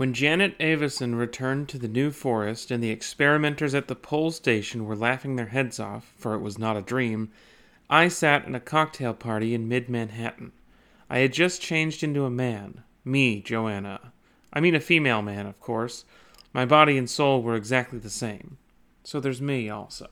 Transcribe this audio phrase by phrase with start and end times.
[0.00, 4.86] When Janet Evason returned to the New Forest and the experimenters at the pole station
[4.86, 7.30] were laughing their heads off, for it was not a dream,
[7.90, 10.52] I sat in a cocktail party in mid Manhattan.
[11.10, 12.82] I had just changed into a man.
[13.04, 14.14] Me, Joanna.
[14.54, 16.06] I mean a female man, of course.
[16.54, 18.56] My body and soul were exactly the same.
[19.04, 20.08] So there's me also.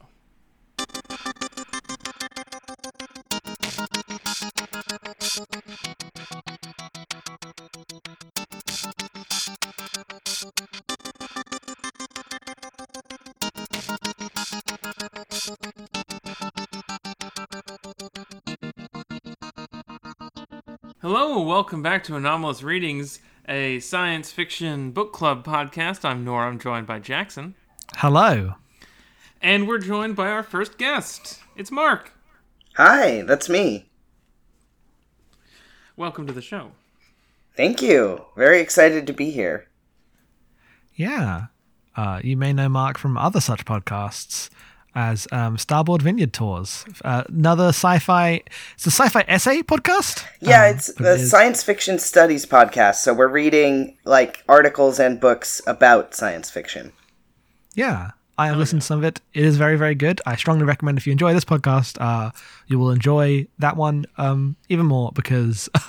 [21.00, 26.04] Hello, welcome back to Anomalous Readings, a science fiction book club podcast.
[26.04, 27.54] I'm Nora, I'm joined by Jackson.
[27.94, 28.54] Hello.
[29.40, 31.38] And we're joined by our first guest.
[31.56, 32.12] It's Mark.
[32.74, 33.90] Hi, that's me.
[35.96, 36.72] Welcome to the show.
[37.56, 38.24] Thank you.
[38.36, 39.68] Very excited to be here.
[40.96, 41.46] Yeah.
[41.94, 44.50] Uh, you may know Mark from other such podcasts
[44.94, 46.84] as um, Starboard Vineyard Tours.
[47.04, 48.42] Uh, another sci-fi.
[48.74, 50.24] It's a sci-fi essay podcast.
[50.40, 52.96] Yeah, Um, it's the it is- science fiction studies podcast.
[52.96, 56.92] So we're reading like articles and books about science fiction.
[57.74, 59.20] Yeah, I have listened to some of it.
[59.34, 60.20] It is very, very good.
[60.26, 62.30] I strongly recommend if you enjoy this podcast, uh,
[62.66, 65.68] you will enjoy that one um, even more because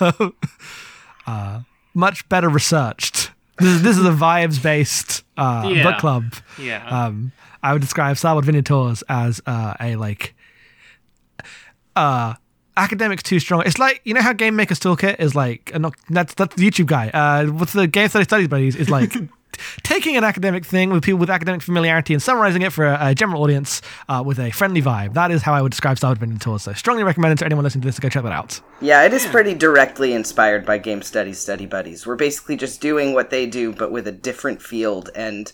[1.26, 1.60] uh,
[1.94, 3.30] much better researched.
[3.58, 5.82] This is, this is a vibes-based uh, Yeah.
[5.82, 6.34] book club.
[6.58, 6.86] Yeah.
[6.88, 10.34] Um, I would describe Starboard Vineyard Tours as uh, a like
[11.96, 12.34] uh
[12.76, 13.62] academics too strong.
[13.66, 16.68] It's like you know how Game Maker's Toolkit is like, uh, not, that's that's the
[16.68, 17.10] YouTube guy.
[17.10, 19.14] Uh, what's the Game Study Studies buddies is like.
[19.82, 23.14] Taking an academic thing with people with academic familiarity and summarizing it for a, a
[23.14, 25.12] general audience uh, with a friendly vibe.
[25.12, 26.62] That is how I would describe Starboard Vineyard Tours.
[26.62, 28.58] So, strongly recommend it to anyone listening to this to go check that out.
[28.80, 32.06] Yeah, it is pretty directly inspired by Game Studies Study Buddies.
[32.06, 35.10] We're basically just doing what they do, but with a different field.
[35.14, 35.52] And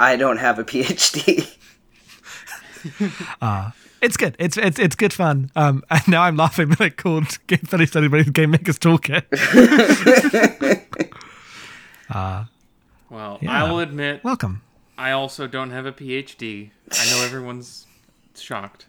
[0.00, 1.56] I don't have a PhD.
[4.02, 4.34] It's good.
[4.38, 5.50] It's it's it's good fun.
[5.54, 9.24] Um, and now I'm laughing that it called Game Study Study Buddies Game Maker's Toolkit.
[13.10, 13.64] well, yeah.
[13.64, 14.62] I will admit, Welcome.
[14.96, 16.70] I also don't have a PhD.
[16.92, 17.86] I know everyone's
[18.34, 18.86] shocked.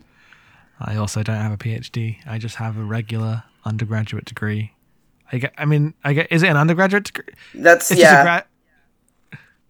[0.80, 2.18] I also don't have a PhD.
[2.26, 4.72] I just have a regular undergraduate degree.
[5.32, 5.54] I get.
[5.58, 6.32] I mean, I get.
[6.32, 7.34] Is it an undergraduate degree?
[7.54, 8.12] That's It's yeah.
[8.12, 8.46] just a gra-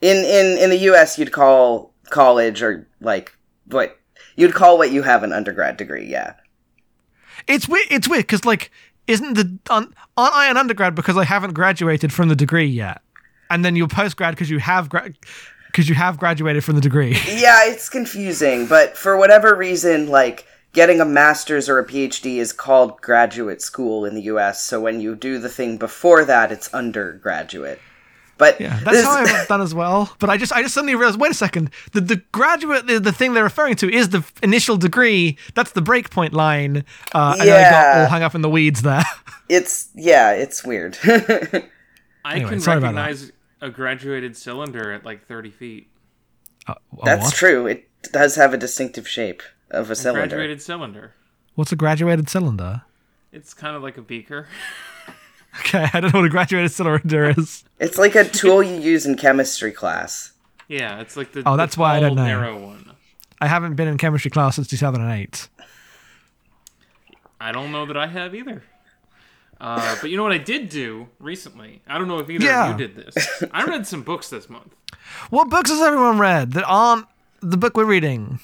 [0.01, 3.35] in in in the U.S., you'd call college or like
[3.65, 3.97] what
[4.35, 6.05] you'd call what you have an undergrad degree.
[6.05, 6.33] Yeah.
[7.47, 7.87] It's weird.
[7.89, 8.71] It's weird because like,
[9.07, 13.01] isn't the on, aren't I an undergrad because I haven't graduated from the degree yet,
[13.49, 15.17] and then you're postgrad because you have grad
[15.67, 17.17] because you have graduated from the degree.
[17.27, 22.53] Yeah, it's confusing, but for whatever reason, like getting a master's or a PhD is
[22.53, 24.63] called graduate school in the US.
[24.63, 27.79] So when you do the thing before that, it's undergraduate.
[28.41, 30.11] But Yeah, that's this- how I've done as well.
[30.17, 33.11] But I just I just suddenly realized, wait a second, the the graduate the, the
[33.11, 35.37] thing they're referring to is the initial degree.
[35.53, 36.83] That's the breakpoint line.
[37.13, 39.03] Uh, and then I got all hung up in the weeds there.
[39.49, 40.97] it's yeah, it's weird.
[41.05, 43.01] I Anyway, can sorry about that.
[43.01, 43.31] recognize
[43.61, 45.87] a graduated cylinder at like 30 feet.
[46.67, 47.33] A That's what?
[47.35, 47.67] true.
[47.67, 50.27] It does have a distinctive shape of a cylinder.
[50.27, 51.13] Graduated cylinder.
[51.53, 52.81] What's a graduated cylinder?
[53.31, 54.47] It's kind of like a beaker.
[55.59, 57.63] Okay, I don't know what a graduated cylinder is.
[57.79, 60.31] It's like a tool you use in chemistry class.
[60.69, 62.23] yeah, it's like the Oh, the that's why I don't know.
[62.25, 62.91] narrow one.
[63.41, 65.49] I haven't been in chemistry class since 2008.
[67.39, 68.63] I don't know that I have either.
[69.59, 71.81] Uh, but you know what I did do recently?
[71.87, 72.71] I don't know if either Yeah.
[72.73, 73.43] of you did this.
[73.51, 74.73] I read some books this month.
[75.29, 77.05] What books has everyone read that aren't
[77.41, 78.39] the book we're reading?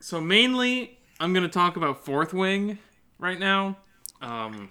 [0.00, 2.78] So mainly, I'm going to talk about Fourth Wing
[3.18, 3.76] right now.
[4.22, 4.70] Um,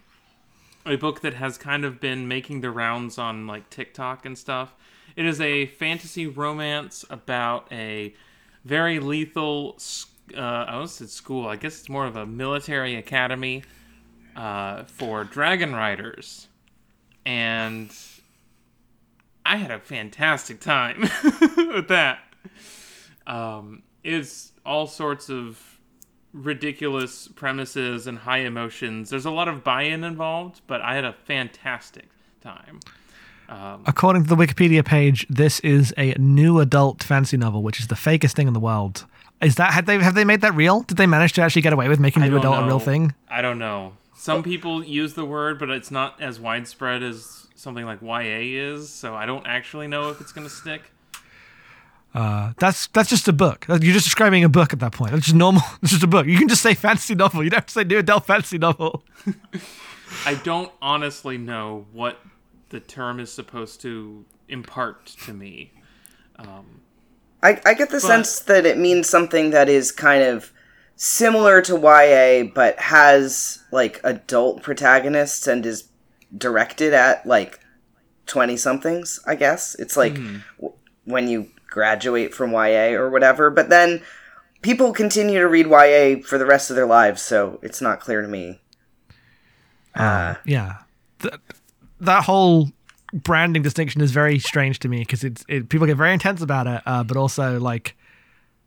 [0.89, 4.75] a book that has kind of been making the rounds on like TikTok and stuff.
[5.15, 8.13] It is a fantasy romance about a
[8.65, 9.77] very lethal.
[10.35, 11.47] Uh, I almost said school.
[11.47, 13.63] I guess it's more of a military academy
[14.35, 16.47] uh, for dragon riders,
[17.25, 17.91] and
[19.45, 21.01] I had a fantastic time
[21.57, 22.19] with that.
[23.27, 25.78] Um, it's all sorts of
[26.33, 29.09] ridiculous premises and high emotions.
[29.09, 32.09] There's a lot of buy-in involved, but I had a fantastic
[32.41, 32.79] time.
[33.47, 37.87] Um, According to the Wikipedia page, this is a new adult fantasy novel, which is
[37.87, 39.05] the fakest thing in the world.
[39.41, 40.81] Is that have they have they made that real?
[40.81, 43.13] Did they manage to actually get away with making new adult a real thing?
[43.29, 43.93] I don't know.
[44.15, 48.39] Some people use the word, but it's not as widespread as something like YA
[48.73, 48.89] is.
[48.89, 50.91] So I don't actually know if it's going to stick.
[52.13, 53.65] Uh, that's that's just a book.
[53.67, 55.13] You're just describing a book at that point.
[55.13, 55.61] It's just normal.
[55.81, 56.25] It's just a book.
[56.25, 57.43] You can just say fantasy novel.
[57.43, 59.03] You don't have to say new adult fantasy novel.
[60.25, 62.19] I don't honestly know what
[62.69, 65.71] the term is supposed to impart to me.
[66.37, 66.81] Um,
[67.43, 70.51] I, I get the sense that it means something that is kind of
[70.95, 75.89] similar to YA, but has like adult protagonists and is
[76.35, 77.59] directed at like
[78.25, 79.75] 20 somethings, I guess.
[79.75, 80.37] It's like hmm.
[80.57, 84.01] w- when you graduate from YA or whatever, but then
[84.61, 88.21] people continue to read YA for the rest of their lives, so it's not clear
[88.21, 88.59] to me.
[90.45, 90.77] Yeah,
[91.19, 91.33] Th-
[91.99, 92.69] that whole
[93.11, 96.67] branding distinction is very strange to me because it's it, people get very intense about
[96.67, 97.95] it, uh, but also like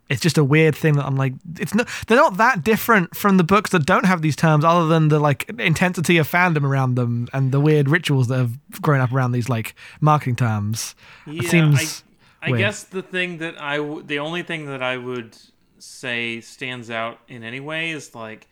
[0.09, 3.37] it's just a weird thing that I'm like it's not they're not that different from
[3.39, 6.97] the books that don't have these terms other than the like intensity of fandom around
[6.97, 10.95] them and the weird rituals that have grown up around these like marketing terms.
[11.27, 12.12] Yeah, it seems I,
[12.43, 12.59] I weird.
[12.59, 15.37] guess the thing that I w- the only thing that I would
[15.79, 18.49] say stands out in any way is like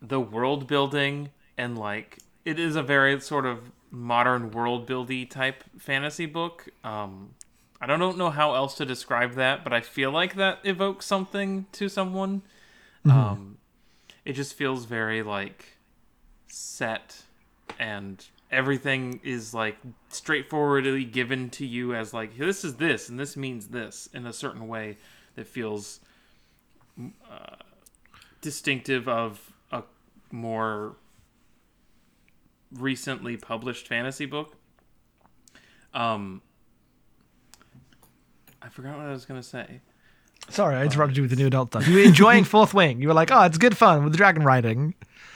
[0.00, 5.62] the world building and like it is a very sort of modern world buildy type
[5.78, 6.68] fantasy book.
[6.82, 7.34] Um,
[7.80, 11.04] I don't, don't know how else to describe that, but I feel like that evokes
[11.04, 12.42] something to someone.
[13.04, 13.58] Um,
[14.24, 15.76] it just feels very like
[16.46, 17.24] set
[17.78, 19.76] and everything is like
[20.10, 24.32] straightforwardly given to you as like this is this and this means this in a
[24.32, 24.98] certain way
[25.34, 26.00] that feels
[27.00, 27.56] uh,
[28.42, 29.82] distinctive of a
[30.30, 30.96] more
[32.74, 34.54] recently published fantasy book
[35.94, 36.42] um
[38.60, 39.80] i forgot what i was gonna say
[40.48, 41.86] Sorry, I interrupted you with the new adult stuff.
[41.88, 43.00] You were enjoying Fourth Wing.
[43.00, 44.92] You were like, oh, it's good fun with the dragon riding.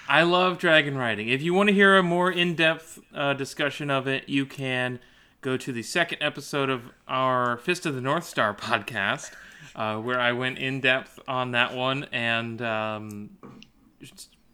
[0.09, 1.29] I love dragon riding.
[1.29, 5.01] If you want to hear a more in-depth uh, discussion of it, you can
[5.41, 9.33] go to the second episode of our Fist of the North Star podcast,
[9.75, 13.31] uh, where I went in depth on that one and um,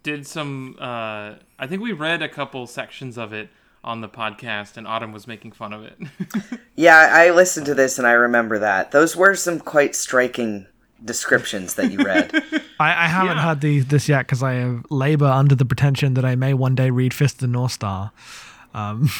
[0.02, 0.76] did some.
[0.80, 3.50] Uh, I think we read a couple sections of it
[3.84, 5.98] on the podcast, and Autumn was making fun of it.
[6.74, 8.92] Yeah, I listened to this and I remember that.
[8.92, 10.66] Those were some quite striking
[11.04, 12.32] descriptions that you read.
[12.80, 13.42] I, I haven't Yeah.
[13.42, 16.74] heard these this yet because I have labor under the pretension that I may one
[16.74, 18.12] day read Fist of the North Star.
[18.74, 19.10] Um,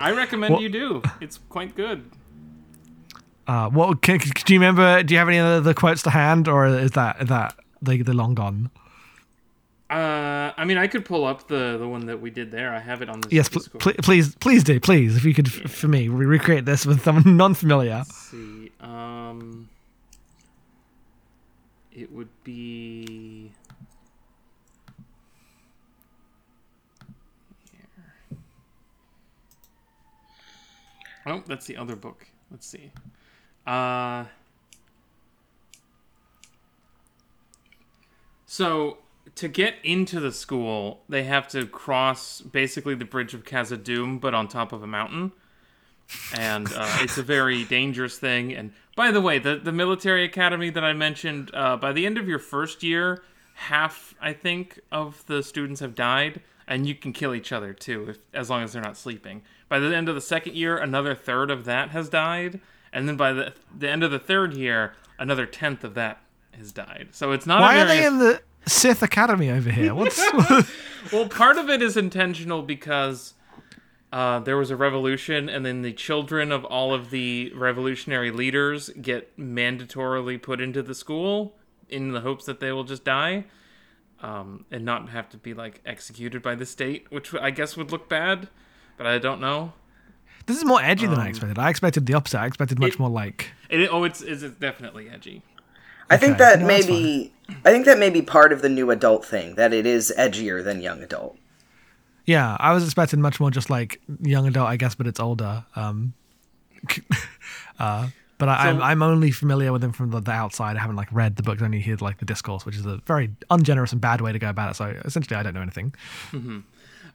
[0.00, 1.02] I recommend Well- you do.
[1.20, 2.04] It's quite good.
[3.46, 5.02] uh, what can, can- do you remember?
[5.02, 7.98] Do you have any of the quotes to hand, or is that is that they
[8.02, 8.70] they're long gone?
[9.90, 12.72] Uh, I mean, I could pull up the the one that we did there.
[12.72, 15.16] I have it on the Yes, pl- pl- please, please do, please.
[15.16, 17.96] If you could, f- for me, re- recreate this with someone non-familiar.
[17.98, 18.70] Let's see.
[18.80, 19.68] Um,
[21.94, 23.52] it would be.
[27.70, 28.38] Here.
[31.26, 32.26] Oh, that's the other book.
[32.50, 32.92] Let's see.
[33.66, 34.24] Uh.
[38.46, 38.98] So
[39.34, 44.34] to get into the school, they have to cross basically the bridge of Khazad-dûm, but
[44.34, 45.32] on top of a mountain
[46.34, 48.52] and uh, it's a very dangerous thing.
[48.54, 52.18] And by the way, the the military academy that I mentioned, uh, by the end
[52.18, 53.22] of your first year,
[53.54, 58.06] half I think of the students have died, and you can kill each other too,
[58.10, 59.42] if, as long as they're not sleeping.
[59.68, 62.60] By the end of the second year, another third of that has died,
[62.92, 66.20] and then by the the end of the third year, another tenth of that
[66.52, 67.08] has died.
[67.12, 67.60] So it's not.
[67.60, 69.94] Why are they in the Sith Academy over here?
[69.94, 70.20] What's
[71.12, 73.34] well, part of it is intentional because
[74.12, 78.90] uh, there was a revolution, and then the children of all of the revolutionary leaders
[79.00, 81.56] get mandatorily put into the school
[81.88, 83.44] in the hopes that they will just die
[84.20, 87.90] um, and not have to be like executed by the state, which I guess would
[87.90, 88.48] look bad,
[88.98, 89.72] but I don't know.
[90.46, 91.58] this is more edgy than I expected.
[91.58, 92.38] I expected the opposite.
[92.38, 93.50] I expected much it- more like.
[93.70, 95.42] It, oh, it's, it's definitely edgy.
[96.10, 97.32] I think that No, may that's be
[97.64, 100.62] I think that may be part of the new adult thing, that it is edgier
[100.62, 101.38] than young adult.
[102.24, 105.64] Yeah, I was expecting much more just like young adult, I guess, but it's older.
[105.74, 106.14] Um,
[107.78, 110.76] uh, but I, I'm So- I'm only familiar with him from the, the outside.
[110.76, 113.30] I haven't like read the books, only heard like the discourse, which is a very
[113.50, 114.74] ungenerous and bad way to go about it.
[114.74, 115.94] So essentially, I don't know anything.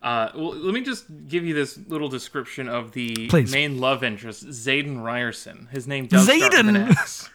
[0.01, 3.51] Uh, well, let me just give you this little description of the Please.
[3.51, 5.69] main love interest, Xaden Riorson.
[5.69, 6.91] His name does start with an Xaden!
[6.91, 7.29] X.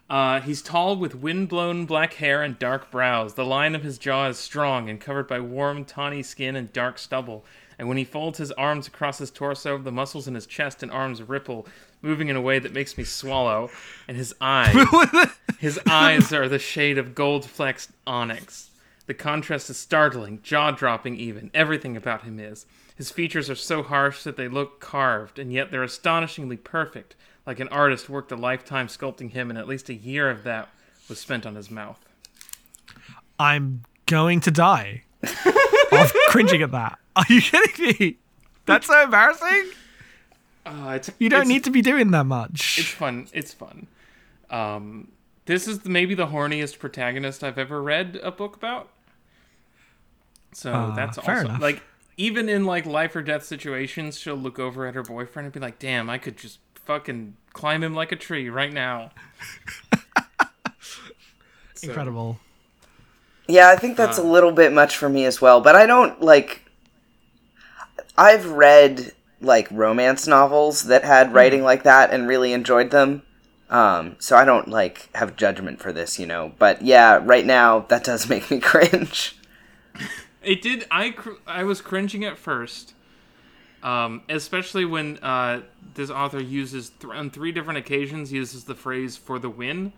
[0.10, 3.34] Uh, he's tall with wind-blown black hair and dark brows.
[3.34, 7.00] The line of his jaw is strong and covered by warm, tawny skin and dark
[7.00, 7.46] stubble.
[7.80, 10.92] And when he folds his arms across his torso, the muscles in his chest and
[10.92, 11.68] arms ripple,
[12.02, 13.72] moving in a way that makes me swallow.
[14.08, 14.76] And his eyes,
[15.60, 18.70] his eyes are the shade of gold-flexed onyx.
[19.06, 21.50] The contrast is startling, jaw-dropping even.
[21.54, 22.66] Everything about him is.
[22.96, 27.60] His features are so harsh that they look carved, and yet they're astonishingly perfect, like
[27.60, 30.70] an artist worked a lifetime sculpting him, and at least a year of that
[31.10, 32.00] was spent on his mouth.
[33.40, 35.04] I'm going to die
[35.92, 37.00] of cringing at that.
[37.16, 38.18] Are you kidding me?
[38.66, 39.72] That's so embarrassing.
[40.66, 42.78] Uh, it's, You don't need to be doing that much.
[42.80, 43.28] It's fun.
[43.34, 43.88] It's fun.
[44.50, 45.12] Um,
[45.46, 48.90] this is maybe the horniest protagonist I've ever read a book about.
[50.54, 51.62] So Uh, that's fair also enough.
[51.62, 51.84] like
[52.16, 55.60] even in like life or death situations, she'll look over at her boyfriend and be
[55.60, 59.12] like, "Damn, I could just fucking climb him like a tree right now."
[61.75, 62.40] So, Incredible.
[63.48, 66.22] Yeah, I think that's a little bit much for me as well, but I don't
[66.22, 66.62] like
[68.18, 69.12] I've read
[69.42, 73.24] like romance novels that had writing like that and really enjoyed them.
[73.70, 76.54] Um, so I don't like have judgment for this, you know.
[76.58, 79.36] But yeah, right now that does make me cringe.
[80.42, 80.86] It did.
[80.90, 82.94] I cr- I was cringing at first,
[83.82, 85.62] um, especially when uh,
[85.96, 89.94] this author uses th- on three different occasions uses the phrase "for the win,"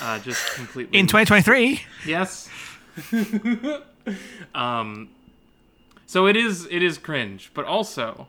[0.00, 2.48] uh, just completely In 2023, Yes.
[4.54, 5.08] um,
[6.06, 8.28] so it is it is cringe, but also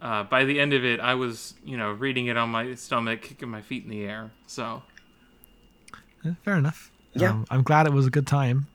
[0.00, 3.22] uh, by the end of it, I was you know reading it on my stomach,
[3.22, 4.30] kicking my feet in the air.
[4.46, 4.82] So
[6.24, 6.90] Eh, fair enough.
[7.14, 7.30] Yeah.
[7.30, 8.68] Um, I'm glad it was a good time.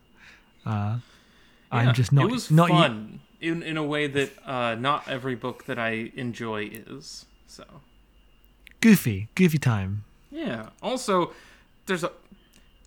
[0.66, 0.98] Uh,
[1.72, 2.26] yeah, I'm just not.
[2.26, 5.78] It was not u- fun in in a way that uh, not every book that
[5.78, 7.24] I enjoy is.
[7.48, 7.64] So
[8.80, 10.04] goofy, goofy time.
[10.30, 10.68] yeah.
[10.82, 11.32] Also,
[11.86, 12.12] there's a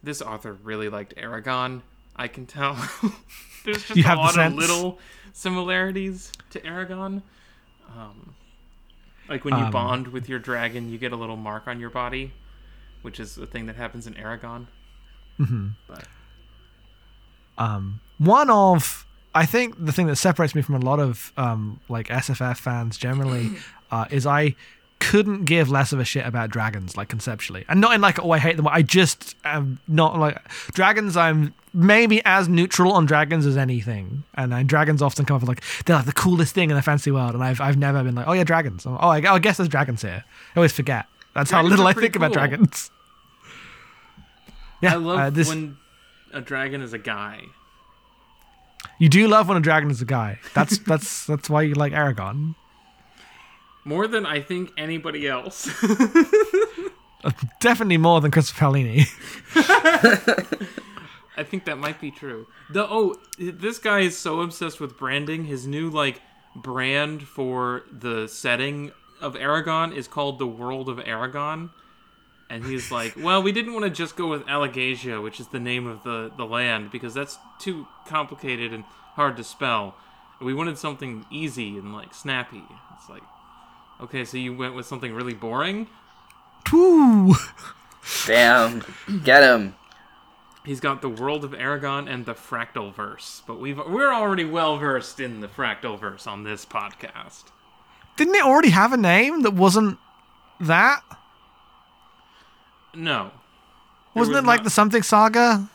[0.01, 1.82] this author really liked Eragon.
[2.15, 2.74] I can tell.
[3.65, 5.00] there's just You a lot of little
[5.34, 7.24] similarities to Eragon.
[7.89, 8.36] Um,
[9.27, 11.89] like when you Um, bond with your dragon, you get a little mark on your
[11.89, 12.32] body,
[13.01, 14.68] which is a thing that happens in Eragon.
[15.39, 15.68] Mm-hmm.
[15.88, 16.06] But
[17.58, 21.80] um, one of I think the thing that separates me from a lot of um,
[21.89, 23.51] like SFF fans generally
[23.91, 24.55] uh, is I
[25.00, 27.65] couldn't give less of a shit about dragons like conceptually.
[27.67, 30.38] And not in like oh I hate them I just am not like
[30.74, 34.24] dragons I'm maybe as neutral on dragons as anything.
[34.36, 36.83] And then dragons often come up with like they're like the coolest thing in the
[36.83, 37.33] fantasy world.
[37.33, 38.86] And I've, I've never been like oh yeah dragons.
[38.86, 40.24] Oh I, I guess there's dragons here.
[40.55, 41.07] I always forget.
[41.33, 42.91] That's how little I think about dragons.
[44.81, 45.77] Yeah I love uh, this, when
[46.31, 47.41] a dragon is a guy.
[49.00, 50.39] You do love when a dragon is a guy.
[50.53, 52.53] That's that's that's why you like Eragon.
[53.84, 55.66] More than I think anybody else.
[57.60, 59.08] Definitely more than Christopher Paolini.
[61.38, 62.48] I think that might be true.
[62.70, 65.46] The oh, this guy is so obsessed with branding.
[65.46, 66.22] His new like
[66.56, 71.70] brand for the setting of Eragon is called the World of Eragon.
[72.50, 75.60] And he's like, well, we didn't want to just go with Alagaësia, which is the
[75.60, 78.84] name of the, the land, because that's too complicated and
[79.16, 79.96] hard to spell.
[80.42, 82.64] We wanted something easy and like snappy.
[82.98, 83.24] It's like,
[84.01, 85.88] okay, so you went with something really boring.
[86.72, 87.36] Woo!
[88.25, 88.84] Damn.
[89.24, 89.75] Get him.
[90.63, 94.77] He's got the world of Eragon and the fractal verse, but we've we're already well
[94.77, 97.46] versed in the fractal verse on this podcast.
[98.15, 99.98] Didn't it already have a name that wasn't
[100.60, 101.01] that?
[102.93, 103.31] No,
[104.13, 105.70] Wasn't was it like not- the something saga?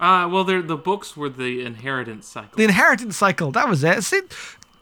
[0.00, 2.56] Uh, well, they're, the books were the inheritance cycle.
[2.56, 3.50] The inheritance cycle.
[3.52, 4.02] That was it.
[4.04, 4.20] See,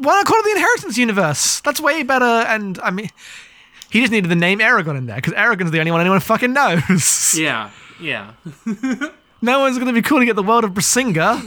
[0.02, 1.60] why not call it the inheritance universe?
[1.60, 2.24] That's way better.
[2.24, 3.08] And I mean,
[3.90, 6.52] he just needed the name Eragon in there because Eragon's the only one anyone fucking
[6.52, 7.34] knows.
[7.38, 8.32] yeah, yeah.
[9.44, 11.42] No one's going to be calling it the world of Brisingr.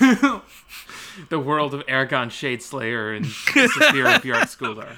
[1.28, 4.96] the world of Eragon Shadeslayer and Saphira Bjartskular.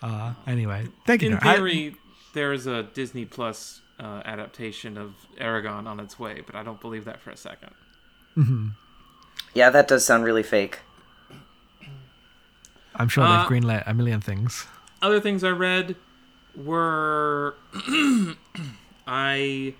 [0.00, 1.32] Uh, anyway, thank you.
[1.32, 1.94] In I- theory,
[2.32, 6.80] there is a Disney Plus uh, adaptation of Eragon on its way, but I don't
[6.80, 7.72] believe that for a second.
[9.52, 10.78] Yeah, that does sound really fake.
[12.96, 14.66] I'm sure Uh, they've greenlit a million things.
[15.02, 15.96] other things I read
[16.56, 17.54] were
[19.06, 19.74] I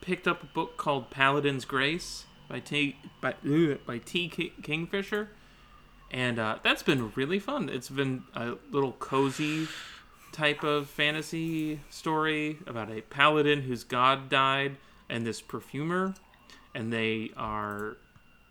[0.00, 3.34] picked up a book called Paladin's Grace by T by
[3.86, 4.28] by T
[4.62, 5.28] Kingfisher,
[6.10, 7.68] and uh, that's been really fun.
[7.68, 9.68] It's been a little cozy
[10.32, 14.76] type of fantasy story about a paladin whose god died
[15.08, 16.14] and this perfumer,
[16.74, 17.96] and they are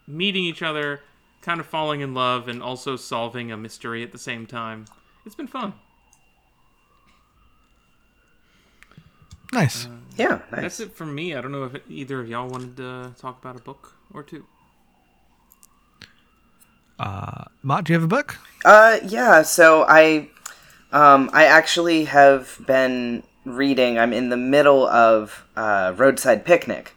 [0.07, 1.01] meeting each other,
[1.41, 4.85] kind of falling in love, and also solving a mystery at the same time.
[5.25, 5.73] It's been fun.
[9.53, 9.87] Nice.
[10.17, 10.61] Yeah, nice.
[10.61, 11.35] That's it from me.
[11.35, 14.45] I don't know if either of y'all wanted to talk about a book or two.
[16.97, 18.37] Uh, Mark, do you have a book?
[18.63, 19.41] Uh, yeah.
[19.41, 20.29] So I,
[20.91, 23.97] um, I actually have been reading.
[23.97, 26.95] I'm in the middle of uh, Roadside Picnic.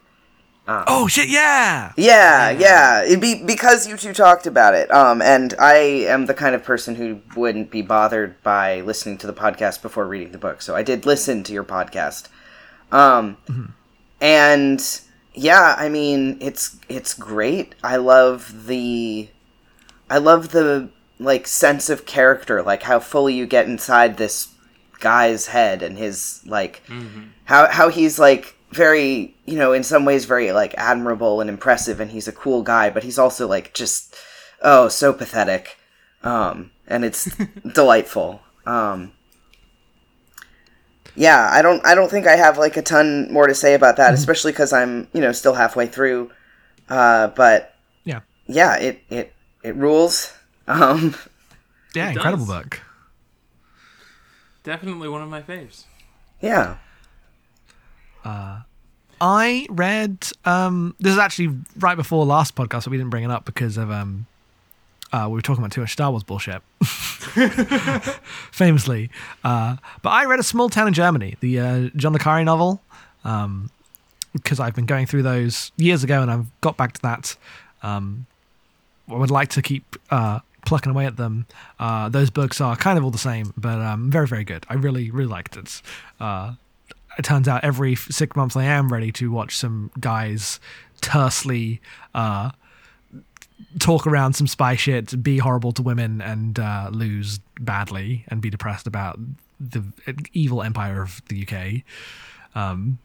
[0.67, 1.29] Oh shit!
[1.29, 1.93] Yeah.
[1.95, 3.03] Yeah, yeah.
[3.03, 4.89] It'd be because you two talked about it.
[4.91, 9.27] Um, and I am the kind of person who wouldn't be bothered by listening to
[9.27, 10.61] the podcast before reading the book.
[10.61, 12.29] So I did listen to your podcast.
[12.91, 13.37] Um,
[14.19, 15.01] and
[15.33, 17.75] yeah, I mean, it's it's great.
[17.83, 19.29] I love the
[20.09, 24.47] I love the like sense of character, like how fully you get inside this
[24.99, 26.81] guy's head and his like
[27.43, 31.99] how how he's like very you know in some ways very like admirable and impressive
[31.99, 34.15] and he's a cool guy but he's also like just
[34.61, 35.77] oh so pathetic
[36.23, 37.29] um and it's
[37.73, 39.11] delightful um
[41.15, 43.97] yeah i don't i don't think i have like a ton more to say about
[43.97, 46.29] that especially because i'm you know still halfway through
[46.89, 48.21] uh but Yeah.
[48.47, 49.33] yeah it it
[49.63, 50.33] it rules
[50.67, 51.15] um
[51.93, 52.55] Yeah, incredible does.
[52.63, 52.81] book.
[54.63, 55.85] Definitely one of my faves.
[56.41, 56.77] yeah
[59.21, 63.31] I read um this is actually right before last podcast, so we didn't bring it
[63.31, 64.27] up because of um
[65.13, 66.61] uh, we were talking about too much Star Wars bullshit,
[68.51, 69.09] famously.
[69.45, 72.81] Uh, but I read A Small Town in Germany, the uh, John le Carre novel,
[74.33, 77.37] because I've been going through those years ago, and I've got back to that.
[77.81, 78.25] Um,
[79.09, 81.45] I would like to keep uh, plucking away at them.
[81.79, 84.65] Uh, those books are kind of all the same, but um, very, very good.
[84.69, 85.81] I really, really liked it.
[87.17, 90.59] It turns out every six months I am ready to watch some guys
[91.01, 91.81] tersely
[92.13, 92.51] uh,
[93.79, 98.49] talk around some spy shit, be horrible to women, and uh, lose badly, and be
[98.49, 99.19] depressed about
[99.59, 99.83] the
[100.33, 101.83] evil empire of the UK.
[102.59, 102.99] Um,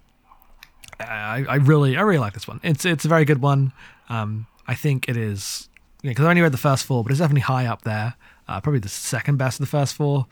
[0.99, 2.61] I, I really, I really like this one.
[2.63, 3.73] It's it's a very good one.
[4.09, 5.69] Um, I think it is
[6.03, 8.15] because I only read the first four, but it's definitely high up there.
[8.49, 10.27] Uh, probably the second best of the first four.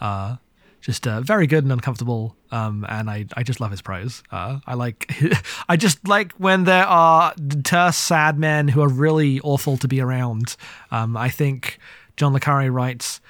[0.00, 0.36] Uh,
[0.80, 2.36] just uh, very good and uncomfortable.
[2.50, 4.22] Um, and I, I just love his prose.
[4.30, 5.12] Uh, I like,
[5.68, 10.00] I just like when there are terse, sad men who are really awful to be
[10.00, 10.56] around.
[10.90, 11.78] Um, I think
[12.16, 13.20] John le Carre writes.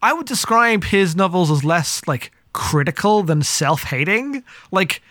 [0.00, 4.42] I would describe his novels as less like critical than self-hating.
[4.70, 5.02] Like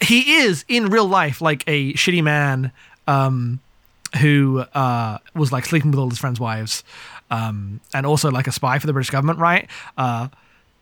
[0.00, 2.72] he is in real life like a shitty man
[3.06, 3.60] um,
[4.20, 6.84] who uh, was like sleeping with all his friends' wives,
[7.30, 9.68] um, and also like a spy for the British government, right?
[9.96, 10.28] Uh,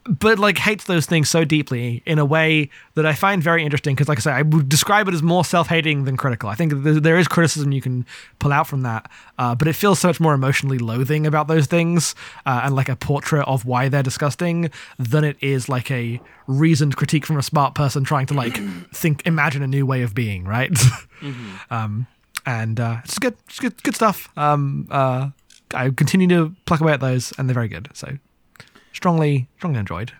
[0.04, 3.94] but like hates those things so deeply in a way that I find very interesting
[3.94, 6.48] because, like I say, I would describe it as more self-hating than critical.
[6.48, 8.06] I think there is criticism you can
[8.38, 11.66] pull out from that, uh, but it feels so much more emotionally loathing about those
[11.66, 12.14] things
[12.46, 16.96] uh, and like a portrait of why they're disgusting than it is like a reasoned
[16.96, 18.58] critique from a smart person trying to like
[18.94, 20.72] think, imagine a new way of being, right?
[21.70, 22.06] um,
[22.46, 24.30] and uh, it's good, it's good, good stuff.
[24.38, 25.28] Um, uh,
[25.74, 27.90] I continue to pluck away at those, and they're very good.
[27.92, 28.16] So
[28.92, 30.12] strongly, strongly enjoyed.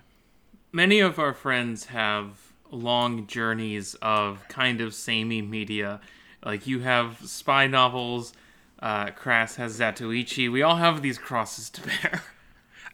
[0.72, 6.00] Many of our friends have long journeys of kind of samey media.
[6.44, 8.32] Like you have spy novels,
[8.80, 10.50] uh, Crass has Zatoichi.
[10.50, 12.22] We all have these crosses to bear.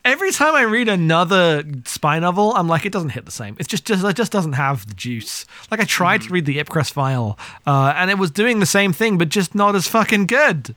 [0.05, 3.57] Every time I read another spy novel, I'm like, it doesn't hit the same.
[3.59, 5.47] It's just, just it just doesn't have the juice.
[5.69, 7.37] Like I tried to read the Ipcress file,
[7.67, 10.77] uh, and it was doing the same thing, but just not as fucking good.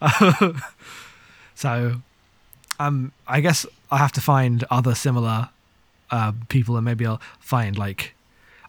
[1.56, 2.02] so,
[2.78, 5.48] um, I guess I have to find other similar
[6.10, 8.14] uh, people, and maybe I'll find like.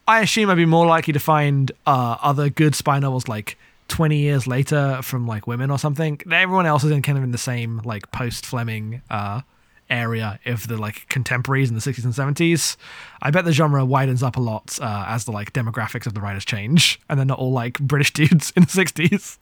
[0.07, 3.57] I assume I'd be more likely to find uh, other good spy novels like
[3.89, 6.19] 20 years later from like women or something.
[6.31, 9.41] Everyone else is in kind of in the same like post Fleming uh,
[9.89, 12.75] area of the like contemporaries in the 60s and 70s.
[13.21, 16.21] I bet the genre widens up a lot uh, as the like demographics of the
[16.21, 19.37] writers change, and they're not all like British dudes in the 60s.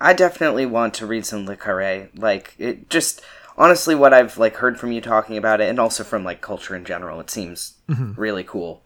[0.00, 2.08] I definitely want to read some Le Carre.
[2.16, 3.20] Like it just
[3.58, 6.74] honestly what I've like heard from you talking about it and also from like culture
[6.74, 7.74] in general, it seems
[8.16, 8.82] really cool.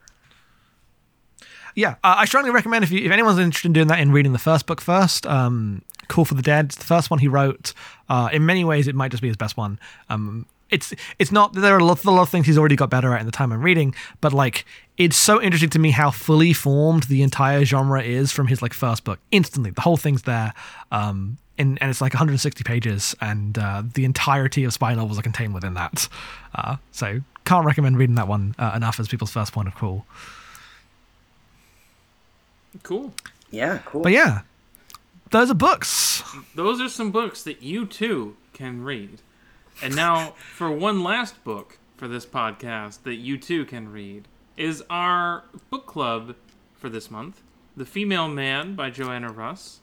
[1.75, 4.33] yeah, uh, I strongly recommend if you if anyone's interested in doing that in reading
[4.33, 5.27] the first book first.
[5.27, 7.73] Um, Call for the Dead, it's the first one he wrote.
[8.09, 9.79] Uh, in many ways, it might just be his best one.
[10.11, 12.77] Um, it's it's not that there are a lot, a lot of things he's already
[12.77, 14.65] got better at in the time I'm reading, but like
[14.97, 18.73] it's so interesting to me how fully formed the entire genre is from his like
[18.73, 19.19] first book.
[19.31, 20.53] Instantly, the whole thing's there.
[20.93, 25.23] Um, and, and it's like 160 pages, and uh, the entirety of spy novels are
[25.23, 26.09] contained within that.
[26.53, 30.05] Uh, so can't recommend reading that one uh, enough as people's first point of call.
[32.83, 33.15] Cool.
[33.51, 34.03] Yeah, cool.
[34.03, 34.41] But yeah,
[35.31, 36.23] those are books.
[36.55, 39.21] Those are some books that you too can read.
[39.83, 44.83] And now, for one last book for this podcast that you too can read, is
[44.89, 46.37] our book club
[46.75, 47.43] for this month,
[47.77, 49.81] The Female Man by Joanna Russ,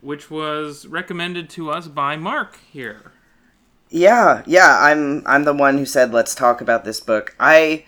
[0.00, 3.12] which was recommended to us by Mark here.
[3.90, 7.36] Yeah, yeah, I'm I'm the one who said let's talk about this book.
[7.38, 7.84] I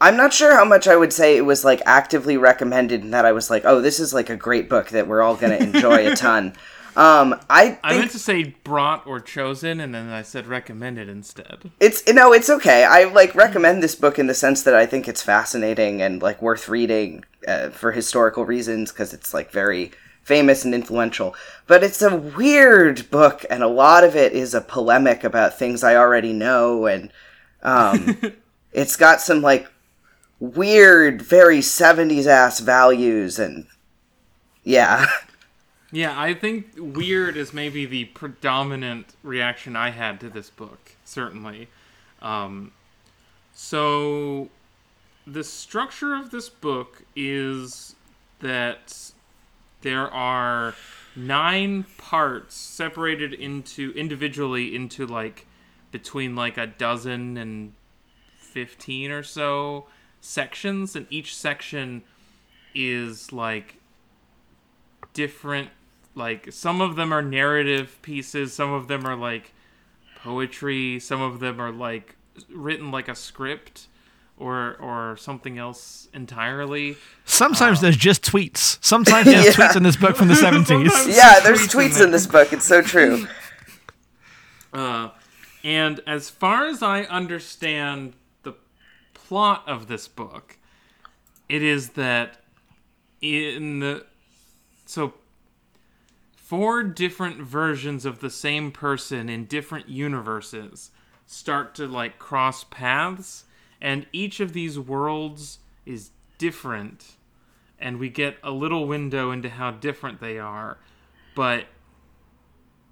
[0.00, 3.24] I'm not sure how much I would say it was like actively recommended and that
[3.24, 5.62] I was like, "Oh, this is like a great book that we're all going to
[5.62, 6.54] enjoy a ton."
[6.96, 11.08] Um I think I meant to say brought or chosen, and then I said recommended
[11.08, 11.70] instead.
[11.80, 12.84] it's no, it's okay.
[12.84, 16.40] I like recommend this book in the sense that I think it's fascinating and like
[16.40, 19.92] worth reading uh, for historical reasons because it's like very
[20.24, 21.34] famous and influential.
[21.66, 25.84] But it's a weird book, and a lot of it is a polemic about things
[25.84, 27.10] I already know, and
[27.62, 28.20] um,
[28.72, 29.68] it's got some like
[30.40, 33.66] weird, very 70s ass values, and
[34.64, 35.06] yeah.
[35.94, 41.68] Yeah, I think weird is maybe the predominant reaction I had to this book, certainly.
[42.20, 42.72] Um,
[43.54, 44.48] so,
[45.24, 47.94] the structure of this book is
[48.40, 49.12] that
[49.82, 50.74] there are
[51.14, 55.46] nine parts separated into individually into like
[55.92, 57.72] between like a dozen and
[58.38, 59.86] 15 or so
[60.20, 62.02] sections and each section
[62.74, 63.76] is like
[65.12, 65.70] different
[66.14, 69.52] like some of them are narrative pieces some of them are like
[70.22, 72.16] poetry some of them are like
[72.48, 73.86] written like a script
[74.36, 78.78] or or something else entirely Sometimes there's just tweets.
[78.84, 79.52] Sometimes there's Yeah.
[79.52, 81.14] tweets in this book from the 70s.
[81.16, 82.12] Yeah, there's tweets in tweets in it.
[82.12, 82.52] this book.
[82.52, 83.26] It's so true.
[84.72, 85.10] Uh,
[85.62, 88.54] and as far as I understand the
[89.14, 90.58] plot of this book,
[91.48, 92.38] it is that
[93.20, 94.04] in the
[94.84, 95.14] so
[96.56, 100.90] four different versions of the same person in different universes
[101.26, 103.44] start to like cross paths
[103.80, 107.16] and each of these worlds is different
[107.78, 110.78] and we get a little window into how different they are
[111.34, 111.64] but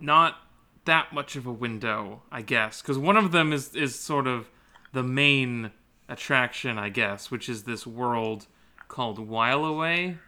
[0.01, 0.37] not
[0.85, 4.51] that much of a window, I guess, because one of them is is sort of
[4.92, 5.70] the main
[6.09, 8.46] attraction, I guess, which is this world
[8.88, 10.18] called Whileaway,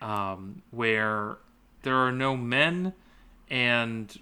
[0.00, 1.38] um, where
[1.82, 2.92] there are no men
[3.50, 4.18] and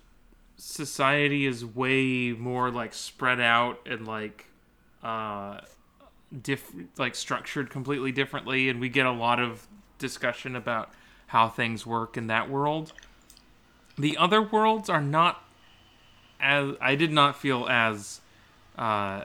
[0.56, 4.46] society is way more like spread out and like
[5.02, 5.60] uh
[6.42, 9.66] diff like structured completely differently and we get a lot of
[9.98, 10.90] discussion about
[11.28, 12.92] how things work in that world
[13.98, 15.42] the other worlds are not
[16.40, 18.20] as I did not feel as
[18.76, 19.24] uh,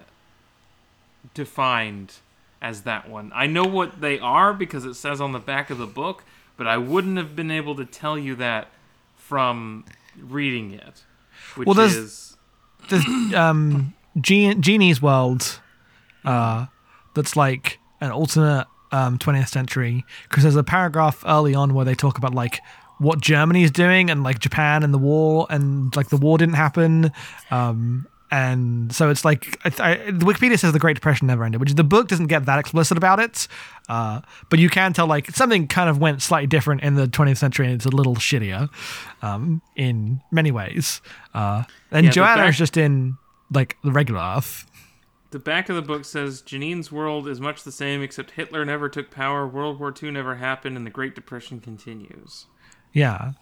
[1.34, 2.15] defined
[2.62, 3.32] as that one.
[3.34, 6.24] I know what they are because it says on the back of the book,
[6.62, 8.67] but I wouldn't have been able to tell you that
[9.15, 9.84] from
[10.21, 11.04] reading it.
[11.56, 12.38] Which Well, there's- is
[12.88, 15.60] There's um, Ge- Genie's world
[16.24, 16.67] uh,
[17.15, 21.95] that's like an alternate um, 20th century because there's a paragraph early on where they
[21.95, 22.60] talk about like
[23.00, 26.54] what Germany is doing and like Japan and the war and like the war didn't
[26.56, 27.12] happen.
[27.50, 31.60] Um, and so it's like I, I, the Wikipedia says the Great Depression never ended,
[31.60, 33.48] which the book doesn't get that explicit about it,
[33.89, 37.38] uh, but you can tell like something kind of went slightly different in the 20th
[37.38, 38.70] century, and it's a little shittier
[39.22, 41.02] um, in many ways.
[41.34, 43.17] Uh, and Yeah, Joanna back- is just in
[43.54, 44.65] like the regular Earth.
[45.32, 48.88] the back of the book says Jeannine's world is much the same except Hitler never
[48.88, 52.46] took power, World War II never happened, and the Great Depression continues.
[52.94, 53.34] Yeah.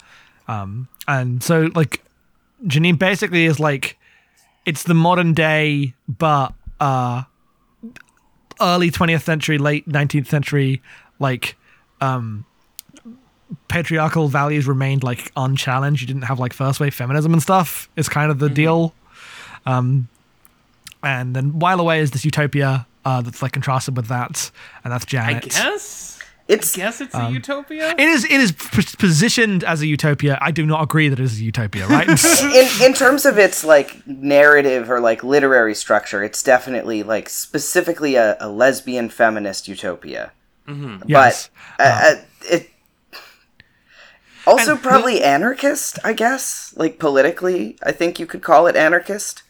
[0.47, 2.03] Um, and so like
[2.65, 3.98] Jeannine basically is like
[4.65, 7.23] it's the modern day but uh
[8.61, 10.81] early 20th century, late 19th century
[11.19, 11.55] like
[12.01, 12.45] um
[13.67, 16.01] patriarchal values remained like unchallenged.
[16.01, 17.89] You didn't have like first wave feminism and stuff.
[17.95, 18.93] Is kind of the deal.
[19.65, 20.07] Um
[21.03, 24.51] and then Whileaway is this utopia uh, that's like contrasted with that,
[24.83, 25.43] and that's I Janet.
[25.45, 26.08] guess.
[26.49, 27.91] It's Guess it's Um, a utopia.
[27.91, 28.25] It is.
[28.25, 30.37] It is p- positioned as a utopia.
[30.41, 31.85] I do not agree that it is a utopia.
[31.87, 32.07] Right?
[32.43, 38.15] in in terms of its like narrative or like literary structure, it's definitely like specifically
[38.15, 40.31] a, a lesbian feminist utopia.
[41.05, 41.49] yes.
[41.77, 42.15] But uh, uh,
[42.49, 42.69] it
[44.47, 46.73] also And the- probably anarchist, I guess.
[46.75, 49.43] Like politically, I think you could call it anarchist.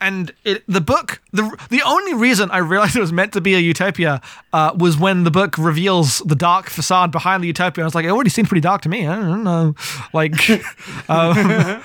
[0.00, 3.54] And it, the book, the the only reason I realized it was meant to be
[3.54, 7.84] a utopia uh, was when the book reveals the dark facade behind the utopia.
[7.84, 9.06] I was like, it already seems pretty dark to me.
[9.06, 9.74] I don't know,
[10.14, 10.48] like,
[11.10, 11.82] um,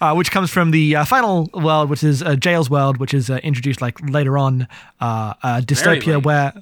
[0.00, 3.28] uh, which comes from the uh, final world, which is uh, Jael's world, which is
[3.28, 4.66] uh, introduced like later on,
[5.00, 6.54] uh, dystopia where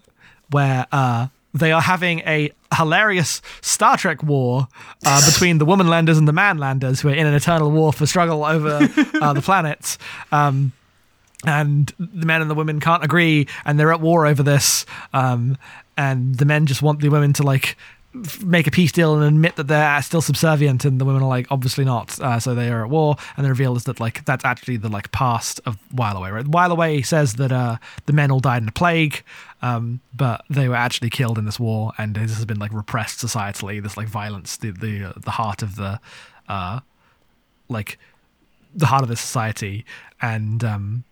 [0.50, 4.68] where uh, they are having a hilarious Star Trek war
[5.04, 8.44] uh, between the womanlanders and the manlanders, who are in an eternal war for struggle
[8.44, 8.88] over
[9.20, 9.98] uh, the planets.
[10.30, 10.72] Um,
[11.44, 14.86] and the men and the women can't agree, and they're at war over this.
[15.12, 15.58] Um,
[15.96, 17.76] and the men just want the women to like
[18.42, 21.46] make a peace deal and admit that they're still subservient, and the women are like,
[21.50, 22.20] obviously not.
[22.20, 24.88] Uh, so they are at war, and the reveal is that like that's actually the
[24.88, 26.32] like past of Whileaway.
[26.32, 26.44] Right?
[26.44, 29.22] Whileaway says that uh, the men all died in a plague,
[29.62, 33.18] um, but they were actually killed in this war, and this has been like repressed
[33.18, 33.82] societally.
[33.82, 36.00] This like violence, the the uh, the heart of the
[36.48, 36.80] uh,
[37.68, 37.98] like
[38.74, 39.84] the heart of the society,
[40.20, 41.04] and um,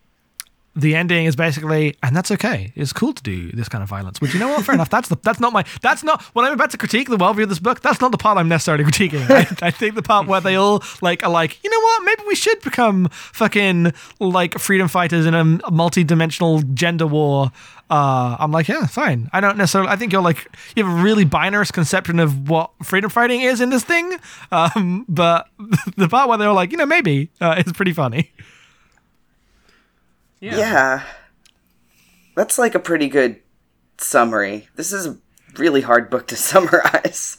[0.76, 2.72] the ending is basically, and that's okay.
[2.76, 4.18] It's cool to do this kind of violence.
[4.20, 4.64] But you know what?
[4.64, 4.90] Fair enough.
[4.90, 7.48] That's the that's not my that's not when I'm about to critique the worldview of
[7.48, 7.80] this book.
[7.80, 9.28] That's not the part I'm necessarily critiquing.
[9.30, 12.04] I, I think the part where they all like are like, you know what?
[12.04, 17.50] Maybe we should become fucking like freedom fighters in a multi-dimensional gender war.
[17.90, 19.28] Uh, I'm like, yeah, fine.
[19.32, 19.90] I don't necessarily.
[19.90, 23.60] I think you're like you have a really binary conception of what freedom fighting is
[23.60, 24.18] in this thing.
[24.52, 25.48] Um, but
[25.96, 28.32] the part where they're like, you know, maybe uh, is pretty funny.
[30.40, 30.56] Yeah.
[30.56, 31.02] Yeah.
[32.34, 33.36] That's like a pretty good
[33.98, 34.68] summary.
[34.76, 35.18] This is a
[35.58, 37.38] really hard book to summarize.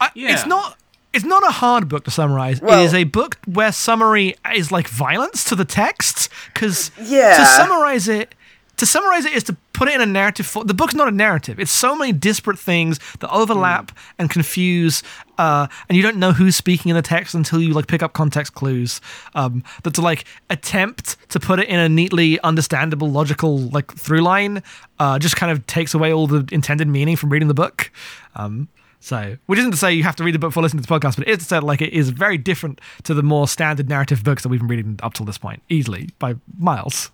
[0.00, 0.32] I, Yeah.
[0.32, 0.78] It's not.
[1.12, 2.60] It's not a hard book to summarize.
[2.60, 6.28] Well- it is a book where summary is like violence to the text.
[6.52, 7.38] Because Yeah.
[7.38, 8.34] to summarize it,
[8.76, 10.46] to summarize it is to put it in a narrative.
[10.46, 11.58] For, the book's not a narrative.
[11.58, 15.02] It's so many disparate things that overlap and confuse,
[15.38, 18.12] uh, and you don't know who's speaking in the text until you like pick up
[18.12, 19.00] context clues.
[19.34, 24.20] Um, that to like attempt to put it in a neatly understandable, logical like through
[24.20, 24.62] line,
[24.98, 27.90] uh, just kind of takes away all the intended meaning from reading the book.
[28.34, 28.68] Um,
[29.00, 30.92] so, which isn't to say you have to read the book before listening to the
[30.92, 33.88] podcast, but it is to say like it is very different to the more standard
[33.88, 37.10] narrative books that we've been reading up till this point, easily by miles.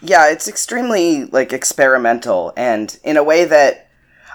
[0.00, 3.90] Yeah, it's extremely like experimental and in a way that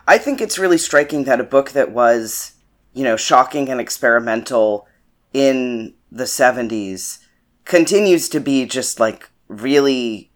[0.07, 2.53] I think it's really striking that a book that was,
[2.93, 4.87] you know, shocking and experimental
[5.33, 7.19] in the 70s
[7.65, 10.31] continues to be just like really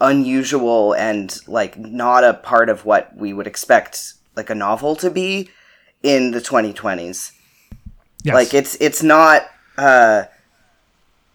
[0.00, 5.10] unusual and like not a part of what we would expect like a novel to
[5.10, 5.48] be
[6.02, 7.32] in the 2020s.
[8.24, 8.34] Yes.
[8.34, 9.46] Like it's it's not
[9.78, 10.24] uh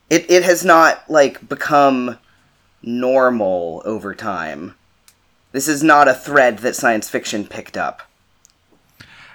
[0.09, 2.17] it it has not like become
[2.81, 4.75] normal over time.
[5.51, 8.03] This is not a thread that science fiction picked up.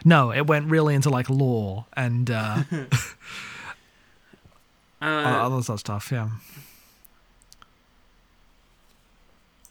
[0.04, 2.62] no, it went really into like lore and uh,
[5.02, 6.12] Uh, other sort of stuff.
[6.12, 6.28] Yeah.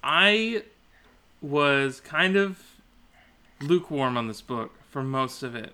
[0.03, 0.63] I
[1.41, 2.59] was kind of
[3.61, 5.73] lukewarm on this book for most of it.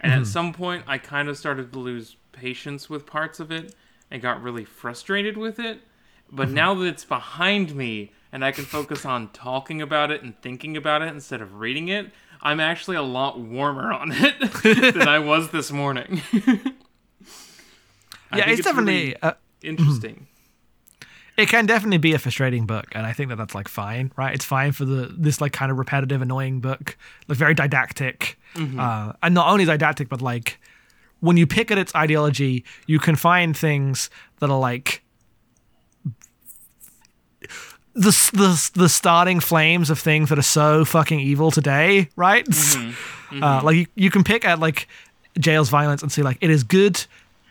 [0.00, 3.74] And at some point, I kind of started to lose patience with parts of it
[4.10, 5.82] and got really frustrated with it.
[6.30, 10.40] But now that it's behind me and I can focus on talking about it and
[10.40, 15.08] thinking about it instead of reading it, I'm actually a lot warmer on it than
[15.08, 16.22] I was this morning.
[18.32, 18.92] Yeah, think it's, definitely.
[18.92, 20.28] really uh, interesting.
[21.36, 24.32] it can definitely be a frustrating book, and I think that that's like fine, right?
[24.32, 29.14] It's fine for the this like kind of repetitive, annoying book, like very didactic, uh,
[29.22, 30.60] and not only didactic, but like
[31.18, 35.02] when you pick at its ideology, you can find things that are like
[37.94, 42.46] the the the starting flames of things that are so fucking evil today, right?
[43.32, 44.88] Uh, like you, you can pick at like
[45.38, 47.06] Jael's violence and see like it is good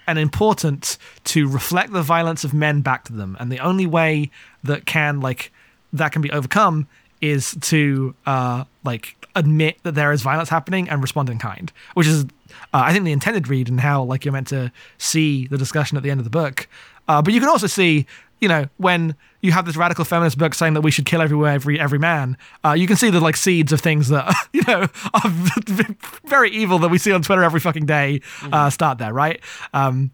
[0.07, 4.29] and important to reflect the violence of men back to them, and the only way
[4.65, 5.53] that can like
[5.93, 6.85] that can be overcome
[7.21, 12.07] is to uh like admit that there is violence happening and respond in kind, which
[12.07, 12.25] is uh,
[12.73, 16.03] I think the intended read and how like you're meant to see the discussion at
[16.03, 16.67] the end of the book.
[17.09, 18.05] Uh, but you can also see,
[18.39, 21.53] you know, when you have this radical feminist book saying that we should kill everywhere,
[21.53, 24.87] every every man, uh, you can see the like seeds of things that you know
[25.13, 25.29] are
[26.25, 28.21] very evil that we see on Twitter every fucking day.
[28.43, 29.41] Uh, start there, right?
[29.73, 30.11] Um,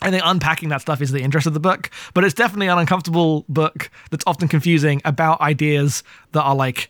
[0.00, 2.78] I think unpacking that stuff is the interest of the book, but it's definitely an
[2.78, 6.88] uncomfortable book that's often confusing about ideas that are like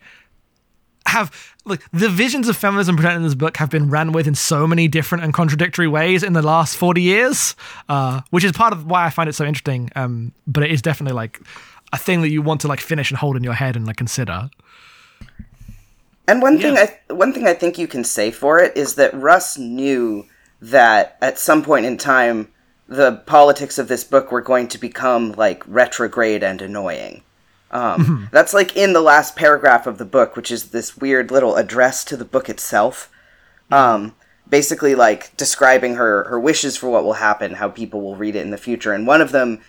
[1.08, 4.34] have like the visions of feminism presented in this book have been ran with in
[4.34, 7.56] so many different and contradictory ways in the last 40 years
[7.88, 10.82] uh, which is part of why i find it so interesting um, but it is
[10.82, 11.40] definitely like
[11.92, 13.96] a thing that you want to like finish and hold in your head and like
[13.96, 14.50] consider
[16.28, 16.90] And one thing Yeah.
[17.08, 20.26] I one thing I think you can say for it is that Russ knew
[20.60, 22.48] that at some point in time
[22.86, 27.22] the politics of this book were going to become like retrograde and annoying.
[27.70, 31.56] Um, That's like in the last paragraph of the book, which is this weird little
[31.56, 33.10] address to the book itself.
[33.70, 34.14] Um,
[34.48, 38.42] basically, like describing her her wishes for what will happen, how people will read it
[38.42, 39.60] in the future, and one of them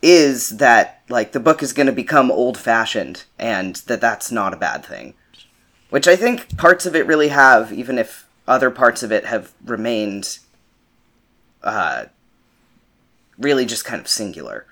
[0.00, 4.54] is that like the book is going to become old fashioned, and that that's not
[4.54, 5.14] a bad thing
[5.90, 9.52] which I think parts of it really have, even if other parts of it have
[9.64, 10.38] remained
[11.62, 12.06] uh,
[13.38, 14.66] really just kind of singular.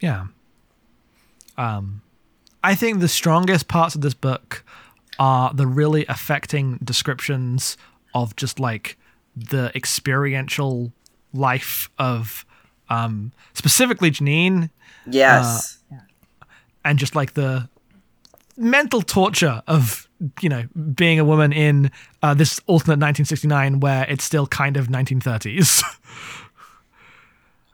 [0.00, 0.26] Yeah.
[1.58, 2.02] Um,
[2.62, 4.64] I think the strongest parts of this book
[5.18, 7.76] are the really affecting descriptions
[8.14, 8.96] of just like
[9.36, 10.92] the experiential
[11.32, 12.44] life of
[12.88, 14.70] um, specifically Jeannine
[15.08, 15.78] Yes.
[16.84, 17.68] and just like the
[18.56, 20.08] mental torture of
[20.40, 20.64] you know
[20.94, 21.90] being a woman in
[22.22, 25.82] uh, this alternate 1969 where it's still kind of 1930s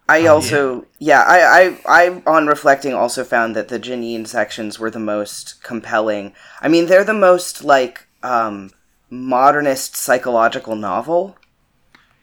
[0.08, 4.90] I also yeah, I, I I on reflecting also found that the Jeannine sections were
[4.90, 6.34] the most compelling.
[6.60, 8.70] I mean, they're the most like um
[9.10, 11.36] modernist psychological novel.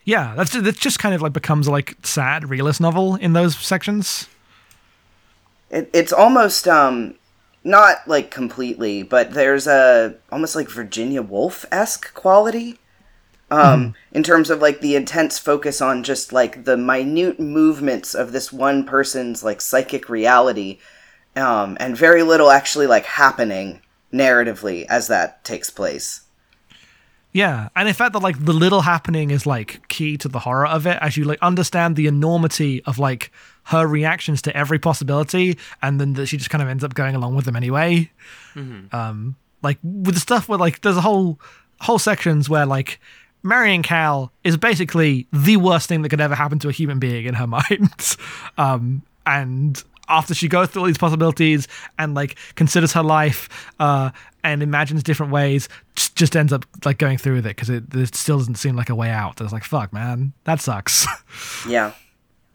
[0.04, 4.28] Yeah, that's that just kind of like becomes like sad realist novel in those sections.
[5.70, 7.16] It, it's almost um
[7.64, 12.80] not like completely, but there's a almost like Virginia Woolf esque quality.
[13.52, 18.32] Um, in terms of like the intense focus on just like the minute movements of
[18.32, 20.78] this one person's like psychic reality,
[21.36, 23.82] um, and very little actually like happening
[24.14, 26.22] narratively as that takes place.
[27.32, 30.66] Yeah, and in fact, that like the little happening is like key to the horror
[30.66, 33.32] of it, as you like understand the enormity of like
[33.66, 37.16] her reactions to every possibility, and then that she just kind of ends up going
[37.16, 38.10] along with them anyway.
[38.94, 41.40] Um, like with the stuff where like there's a whole
[41.82, 43.00] whole sections where like
[43.44, 47.26] marrying Cal is basically the worst thing that could ever happen to a human being
[47.26, 48.18] in her mind.
[48.58, 54.10] um, and after she goes through all these possibilities and like considers her life uh,
[54.44, 58.16] and imagines different ways, just, ends up like going through with it because it, it
[58.16, 59.40] still doesn't seem like a way out.
[59.40, 61.06] It's like fuck, man, that sucks.
[61.68, 61.94] Yeah.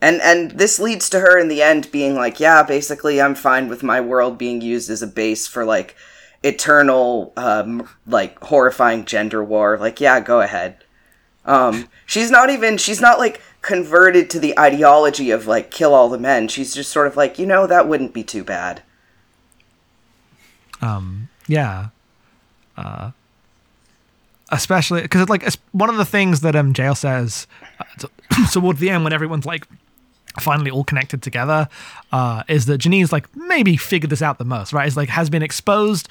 [0.01, 3.69] And and this leads to her in the end being like, yeah, basically I'm fine
[3.69, 5.95] with my world being used as a base for like
[6.45, 9.77] eternal um like horrifying gender war.
[9.79, 10.77] Like, yeah, go ahead.
[11.45, 16.09] Um she's not even she's not like converted to the ideology of like kill all
[16.09, 16.49] the men.
[16.49, 18.83] She's just sort of like, you know, that wouldn't be too bad.
[20.83, 21.89] um, yeah.
[22.77, 23.13] Uh,
[24.51, 27.47] especially because like one of the things that um Jael says
[27.81, 28.07] uh,
[28.79, 29.67] the end when everyone's like
[30.41, 31.69] finally all connected together
[32.13, 35.31] uh is that Jeannine's like maybe figured this out the most right is like has
[35.31, 36.09] been exposed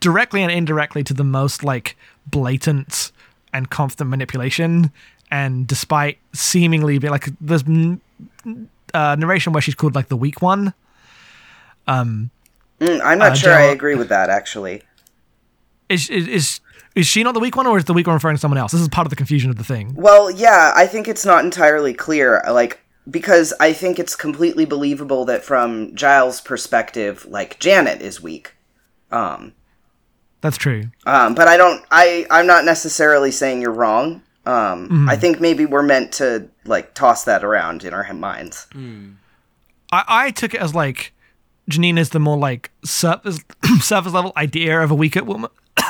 [0.00, 3.12] directly and indirectly to the most like blatant
[3.52, 4.90] and constant manipulation
[5.30, 8.00] and despite seemingly being like there's mm,
[8.92, 10.74] uh, narration where she's called like the weak one
[12.80, 14.82] Mm, I'm not Uh, sure I agree with that actually.
[15.88, 16.60] is is is
[16.94, 18.72] is she not the weak one, or is the weak one referring to someone else?
[18.72, 19.94] This is part of the confusion of the thing.
[19.94, 22.42] Well, yeah, I think it's not entirely clear.
[22.48, 22.80] Like,
[23.10, 28.54] because I think it's completely believable that from Jael's perspective, like Janet is weak.
[29.10, 29.52] Um,
[30.44, 30.90] That's true.
[31.06, 31.82] um, but I don't.
[31.90, 34.20] I I'm not necessarily saying you're wrong.
[34.44, 38.66] Um, I think maybe we're meant to like toss that around in our minds.
[39.90, 41.14] I, I took it as like
[41.66, 43.40] Jeannine is the more like surface
[43.80, 45.50] surface level idea of a weaker woman.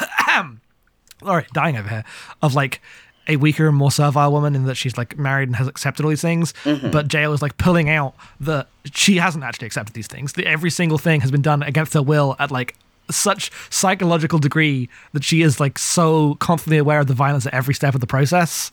[1.25, 2.05] Sorry, dying over here.
[2.41, 2.81] Of like
[3.27, 6.11] a weaker and more servile woman in that she's like married and has accepted all
[6.11, 6.55] these things.
[6.65, 10.35] But Jael is like pulling out that she hasn't actually accepted these things.
[10.35, 12.77] That every single thing has been done against her will at like
[13.11, 17.75] such psychological degree that she is like so constantly aware of the violence at every
[17.75, 18.71] step of the process.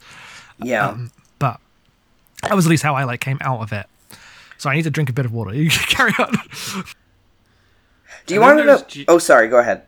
[0.62, 0.98] Yeah.
[1.40, 1.60] but
[2.44, 3.86] that was at least how I like came out of it.
[4.58, 5.54] So I need to drink a bit of water.
[5.56, 6.34] You carry on.
[8.26, 8.82] Do you want to know?
[8.88, 9.48] G- oh, sorry.
[9.48, 9.84] Go ahead.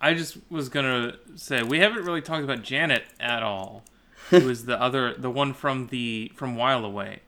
[0.00, 3.84] I just was gonna say we haven't really talked about Janet at all,
[4.30, 7.18] who is the other, the one from the from Whileaway,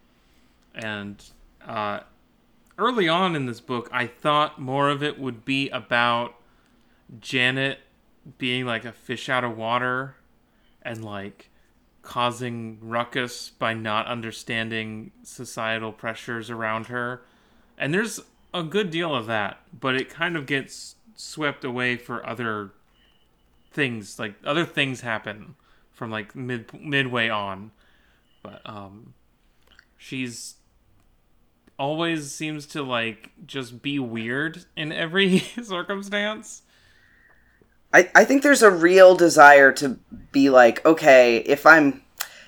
[0.74, 1.22] and
[1.66, 2.00] uh,
[2.78, 6.34] early on in this book, I thought more of it would be about
[7.20, 7.80] Janet
[8.38, 10.16] being like a fish out of water,
[10.82, 11.50] and like
[12.02, 17.22] causing ruckus by not understanding societal pressures around her,
[17.78, 18.20] and there's
[18.54, 22.70] a good deal of that, but it kind of gets swept away for other
[23.72, 24.18] things.
[24.18, 25.54] Like other things happen
[25.92, 27.70] from like mid midway on,
[28.42, 29.14] but um,
[29.96, 30.56] she's
[31.78, 36.62] always seems to like just be weird in every circumstance.
[37.94, 39.98] I, I think there's a real desire to
[40.30, 42.02] be like, okay, if I'm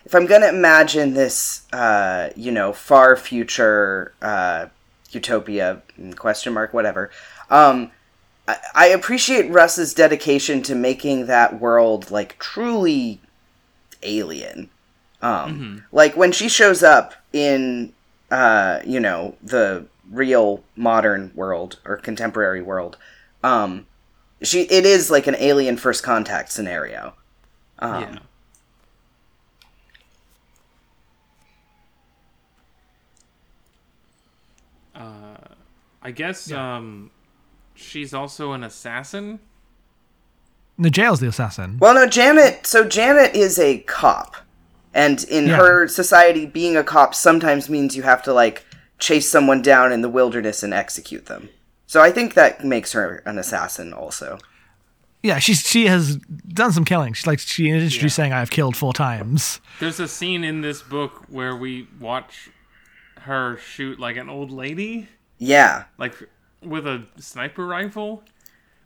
[0.04, 4.66] if I'm gonna imagine this, uh, you know, far future uh,
[5.10, 5.82] utopia
[6.16, 7.10] question mark whatever,
[7.50, 7.90] um,
[8.48, 13.20] I, I appreciate Russ's dedication to making that world like truly
[14.02, 14.70] alien.
[15.22, 17.92] Um, Like when she shows up in,
[18.34, 22.96] uh, you know, the real modern world or contemporary world,
[23.44, 23.86] um,
[24.42, 27.14] she it is like an alien first contact scenario.
[27.78, 28.18] Um, yeah.
[34.96, 35.54] Uh,
[36.02, 37.12] I guess um,
[37.74, 39.38] she's also an assassin.
[40.76, 41.78] The Jael's the assassin.
[41.78, 42.66] Well, no, Janet.
[42.66, 44.34] So Janet is a cop,
[44.94, 45.56] and in Yeah.
[45.56, 48.64] her society, being a cop sometimes means you have to like
[48.98, 51.48] chase someone down in the wilderness and execute them.
[51.86, 54.38] So I think that makes her an assassin, also.
[55.22, 57.12] Yeah, she's she has done some killing.
[57.14, 58.08] She's like she introduced Yeah.
[58.08, 59.60] saying I've killed four times.
[59.80, 62.50] There's a scene in this book where we watch
[63.22, 65.84] her shoot like an old lady, Yeah.
[65.98, 66.14] like
[66.62, 68.22] with a sniper rifle.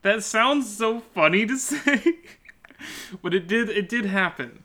[0.03, 2.03] That sounds so funny to say,
[3.21, 3.69] but it did.
[3.69, 4.63] It did happen.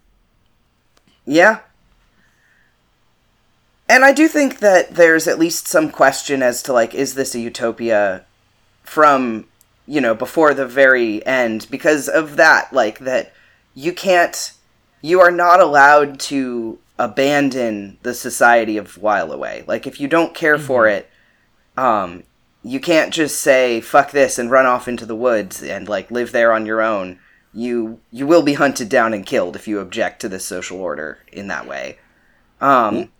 [1.25, 1.59] Yeah.
[3.87, 7.35] And I do think that there's at least some question as to like is this
[7.35, 8.25] a utopia
[8.83, 9.45] from,
[9.85, 13.33] you know, before the very end because of that like that
[13.75, 14.53] you can't
[15.01, 19.67] you are not allowed to abandon the society of Whileaway.
[19.67, 21.09] Like if you don't care for it,
[21.77, 22.23] um
[22.63, 26.31] you can't just say fuck this and run off into the woods and like live
[26.31, 27.19] there on your own.
[27.53, 31.19] You you will be hunted down and killed if you object to this social order
[31.31, 31.97] in that way.
[32.59, 33.11] Um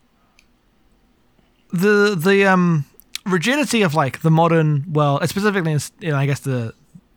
[1.72, 2.84] the the um
[3.26, 6.74] rigidity of like the modern world, specifically in, in I guess the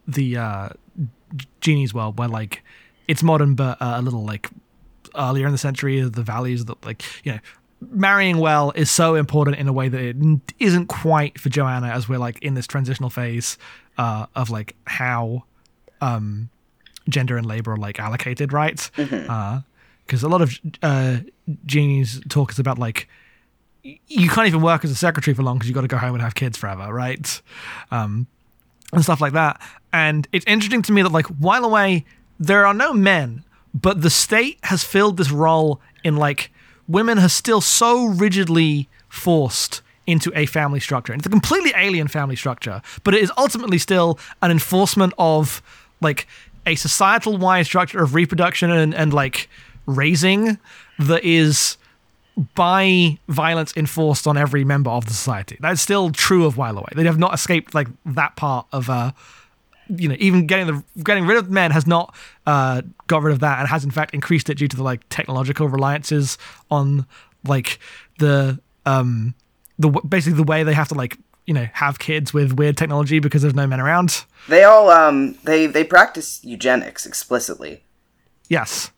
[0.08, 0.70] the uh,
[1.62, 2.64] Jeannine's world, where like
[3.08, 4.50] it's modern but uh, a little like
[5.16, 7.40] earlier in the century, the values that like you know
[7.92, 10.16] marrying well is so important in a way that it
[10.60, 13.58] isn't quite for Joanna as we're like in this transitional phase
[13.98, 15.44] uh, of like how
[16.02, 16.50] um,
[17.10, 18.90] gender and labor are like allocated, right?
[18.96, 21.18] Because a lot of uh,
[21.66, 23.08] Jeannine's talk is about like
[23.84, 26.14] you can't even work as a secretary for long because you've got to go home
[26.14, 27.42] and have kids forever, right?
[27.92, 28.28] Um,
[28.92, 29.62] and stuff like that.
[29.94, 32.04] And it's interesting to me that like Whileaway,
[32.40, 33.44] there are no men,
[33.74, 36.52] but the state has filled this role in like
[36.88, 41.12] women are still so rigidly forced into a family structure.
[41.12, 45.62] And it's a completely alien family structure, but it is ultimately still an enforcement of
[46.00, 46.28] like
[46.68, 49.50] a societal wide structure of reproduction and, and like
[49.86, 50.60] raising
[51.00, 51.78] that is
[52.54, 55.58] by violence enforced on every member of the society.
[55.60, 56.86] That's still true of While.
[56.94, 59.12] They have not escaped like that part of uh
[59.90, 62.14] you know, even getting the getting rid of men has not
[62.46, 65.08] uh, got rid of that, and has in fact increased it due to the like
[65.10, 66.38] technological reliances
[66.70, 67.06] on
[67.46, 67.80] like
[68.20, 69.34] the um
[69.80, 73.18] the basically the way they have to like you know have kids with weird technology
[73.20, 74.26] because there's no men around.
[74.48, 77.84] they all um they they practice eugenics explicitly.
[78.50, 78.92] Yes,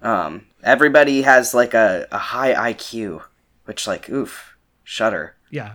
[0.00, 3.22] Um everybody has like a, a high IQ,
[3.66, 5.36] which like oof, shudder.
[5.50, 5.74] yeah,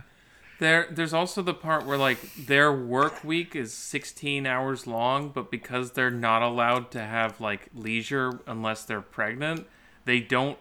[0.58, 5.50] There, there's also the part where like their work week is 16 hours long, but
[5.50, 9.66] because they're not allowed to have like leisure unless they're pregnant,
[10.04, 10.58] they don't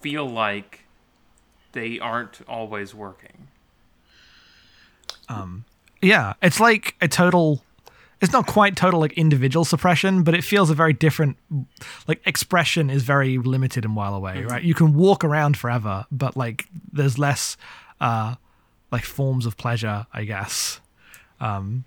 [0.00, 0.80] feel like
[1.72, 3.46] they aren't always working.
[6.02, 6.34] Yeah.
[6.42, 7.62] It's like a total.
[8.20, 11.36] It's not quite total like individual suppression, but it feels a very different.
[12.06, 14.62] Like expression is very limited in Whileaway, right?
[14.62, 17.56] You can walk around forever, but like there's less,
[18.00, 18.34] uh,
[18.92, 20.80] like forms of pleasure, I guess.
[21.40, 21.84] Um,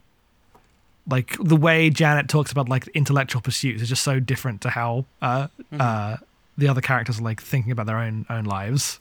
[1.07, 5.05] like the way Janet talks about like intellectual pursuits is just so different to how
[5.21, 6.17] uh, uh,
[6.57, 8.99] the other characters are like thinking about their own own lives.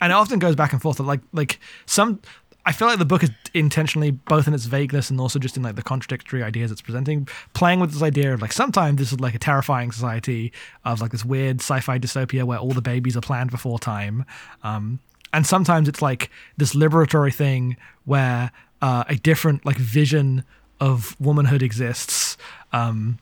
[0.00, 1.00] And it often goes back and forth.
[1.00, 2.20] Like like some,
[2.64, 5.62] I feel like the book is intentionally both in its vagueness and also just in
[5.62, 9.20] like the contradictory ideas it's presenting, playing with this idea of like sometimes this is
[9.20, 10.52] like a terrifying society
[10.84, 14.24] of like this weird sci-fi dystopia where all the babies are planned before time,
[14.62, 14.98] um,
[15.32, 18.50] and sometimes it's like this liberatory thing where
[18.80, 20.44] uh, a different like vision
[20.80, 22.36] of womanhood exists.
[22.72, 23.18] Um,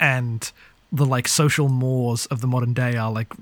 [0.00, 0.50] and
[0.92, 3.32] the like social mores of the modern day are like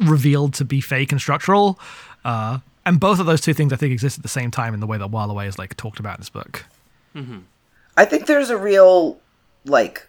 [0.00, 1.78] revealed to be fake and structural.
[2.24, 4.80] Uh, and both of those two things I think exist at the same time in
[4.80, 6.64] the way that Away is like talked about in this book.
[7.96, 9.18] I think there's a real
[9.64, 10.08] like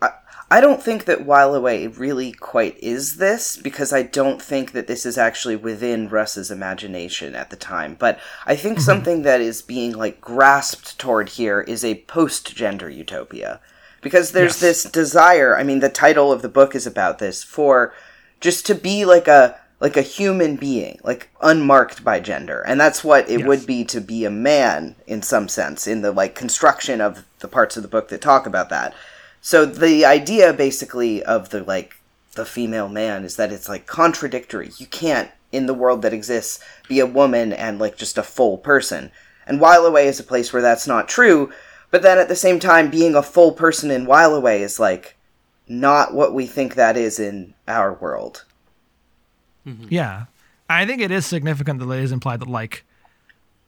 [0.00, 0.10] I,
[0.50, 5.04] I don't think that Whileaway really quite is this because I don't think that this
[5.04, 7.96] is actually within Russ's imagination at the time.
[7.98, 13.60] But I think something that is being like grasped toward here is a post-gender utopia.
[14.00, 14.82] Because there's Yes.
[14.82, 17.94] this desire, I mean the title of the book is about this for
[18.40, 22.62] just to be like a like a human being, like unmarked by gender.
[22.66, 23.46] And that's what it Yes.
[23.48, 27.48] would be to be a man in some sense in the like construction of the
[27.48, 28.94] parts of the book that talk about that.
[29.42, 31.96] So the idea basically of the like
[32.34, 34.70] the female man is that it's like contradictory.
[34.78, 38.56] You can't in the world that exists be a woman and like just a full
[38.58, 39.10] person.
[39.46, 41.52] And Whileaway is a place where that's not true,
[41.90, 45.16] but then at the same time being a full person in Whileaway is like
[45.68, 48.44] not what we think that is in our world.
[49.88, 50.26] Yeah.
[50.68, 52.84] I think it is significant that it is implied that like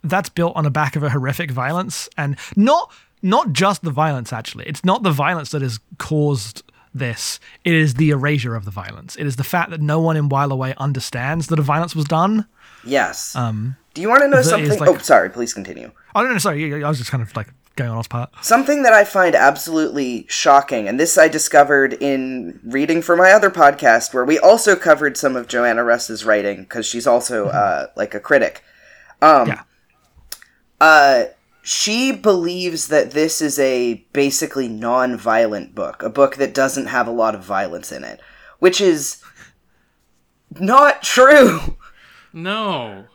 [0.04, 2.92] that's built on the back of a horrific violence and not
[3.22, 4.66] not just the violence actually.
[4.66, 6.62] It's not the violence that has caused
[6.94, 7.40] this.
[7.64, 9.16] It is the erasure of the violence.
[9.16, 12.46] It is the fact that no one in Whileaway understands that a violence was done.
[12.84, 13.34] Yes.
[13.34, 14.78] Um, Do you want to know something?
[14.78, 15.30] like- oh, sorry.
[15.30, 15.90] Please continue.
[16.14, 16.82] Oh no, no, sorry.
[16.84, 18.30] I was just kind of like going on his part.
[18.42, 23.50] Something that I find absolutely shocking, and this I discovered in reading for my other
[23.50, 28.14] podcast, where we also covered some of Joanna Russ's writing because she's also uh, like
[28.14, 28.62] a critic.
[29.22, 29.62] Um, Yeah.
[30.80, 31.24] uh,
[31.62, 37.12] she believes that this is a basically non-violent book, a book that doesn't have a
[37.12, 38.20] lot of violence in it,
[38.60, 39.20] which is
[40.50, 41.76] not true.
[42.32, 43.06] No.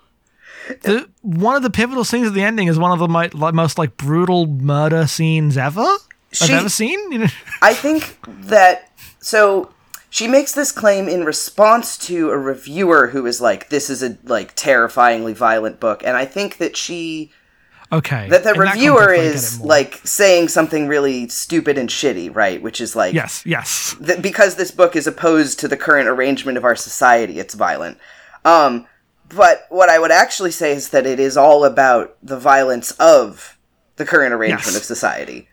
[0.81, 3.77] The, one of the pivotal scenes at the ending is one of the like, most
[3.77, 5.85] like brutal murder scenes ever
[6.31, 7.29] She- I've ever seen.
[7.61, 9.73] I think that so
[10.09, 14.17] she makes this claim in response to a reviewer who is like, "This is a
[14.23, 17.31] like terrifyingly violent book," and I think that she
[17.93, 18.29] Okay.
[18.29, 22.61] that the in that reviewer context, is like saying something really stupid and shitty, right?
[22.61, 26.57] Which is like, yes, yes, th- because this book is opposed to the current arrangement
[26.57, 27.97] of our society, it's violent.
[28.45, 28.87] Um,
[29.35, 33.57] but what I would actually say is that it is all about the violence of
[33.95, 34.77] the current arrangement Yes.
[34.77, 35.47] of society.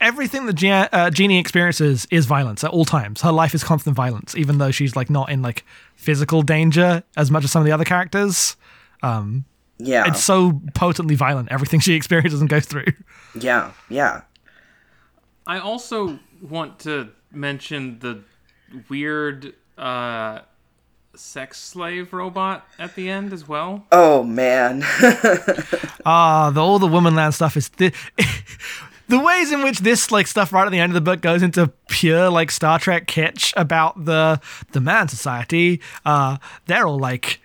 [0.00, 3.20] everything that Gia- uh, Jeannine experiences is violence at all times.
[3.20, 5.62] Her life is constant violence, even though she's like not in like
[5.94, 8.56] physical danger as much as some of the other characters.
[9.02, 9.44] Um,
[9.78, 11.50] Yeah, It's so potently violent.
[11.52, 12.86] Everything she experiences and goes through.
[13.38, 14.22] yeah, yeah.
[15.46, 18.22] I also want to mention the
[18.88, 20.40] weird uh,
[21.14, 23.84] sex slave robot at the end as well.
[23.92, 24.84] Oh man.
[26.06, 27.92] Ah, the, all the womanland stuff is the
[29.08, 31.42] the ways in which this like stuff right at the end of the book goes
[31.42, 34.40] into pure like Star Trek kitsch about the
[34.72, 35.80] the man society.
[36.06, 37.40] Uh, they're all like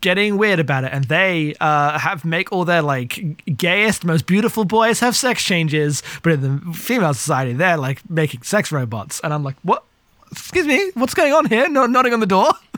[0.00, 4.64] getting weird about it and they uh have make all their like gayest most beautiful
[4.64, 9.32] boys have sex changes but in the female society they're like making sex robots and
[9.32, 9.82] i'm like what
[10.30, 12.52] excuse me what's going on here no nodding on the door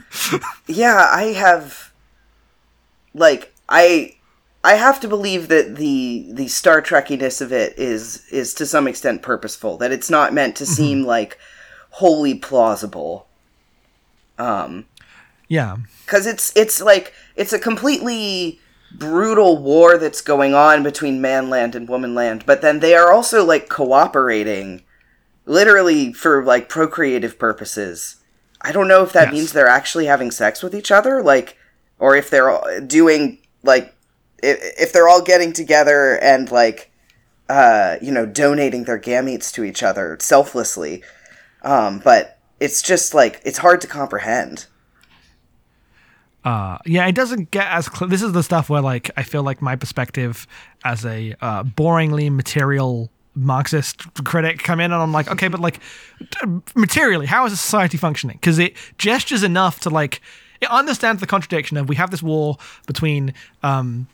[0.67, 1.91] yeah, I have
[3.13, 4.15] like I
[4.63, 8.87] I have to believe that the the Star Trekkiness of it is is to some
[8.87, 9.77] extent purposeful.
[9.77, 11.37] That it's not meant to seem like
[11.89, 13.27] wholly plausible.
[14.37, 14.85] Um
[15.53, 18.59] yeah because it's it's like it's a completely
[18.97, 23.69] brutal war that's going on between manland and womanland but then they are also like
[23.69, 24.81] cooperating
[25.45, 28.17] literally for like procreative purposes
[28.63, 29.33] i don't know if that Yes.
[29.33, 31.57] means they're actually having sex with each other like
[31.99, 33.93] or if they're all doing like
[34.45, 36.91] if, they're all getting together and like
[37.49, 41.01] uh you know donating their gametes to each other selflessly
[41.63, 44.65] um but it's just like it's hard to comprehend
[46.43, 49.43] Uh, yeah, it doesn't get as cl- this is the stuff where like I feel
[49.43, 50.45] like my perspective
[50.83, 55.79] as a uh, boringly material Marxist critic come in and I'm like, okay, but like
[56.75, 58.37] materially, how is a society functioning?
[58.37, 60.21] Because it gestures enough to like
[60.61, 62.57] it understands the contradiction of we have this war
[62.87, 64.07] between um,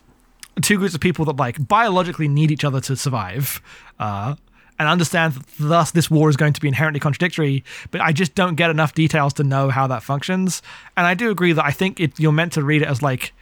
[0.62, 3.62] two groups of people that like biologically need each other to survive.
[4.00, 4.36] Uh,
[4.80, 8.34] and understands that thus this war is going to be inherently contradictory, but I just
[8.34, 10.62] don't get enough details to know how that functions.
[10.96, 13.34] And I do agree that I think it, you're meant to read it as like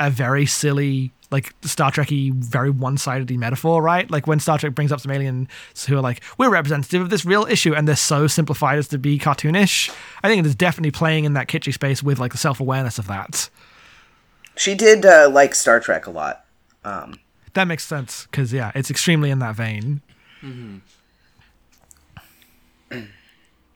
[0.00, 4.10] a very silly, like Star Trekky, very one-sided metaphor, right?
[4.10, 5.48] Like when Star Trek brings up some aliens
[5.86, 8.98] who are like, "We're representative of this real issue," and they're so simplified as to
[8.98, 9.90] be cartoonish.
[10.22, 13.06] I think it is definitely playing in that kitschy space with like the self-awareness of
[13.06, 13.48] that.
[14.56, 16.44] She did uh, like Star Trek a lot.
[16.84, 17.18] Um,
[17.54, 20.00] That makes sense because yeah, it's extremely in that vein.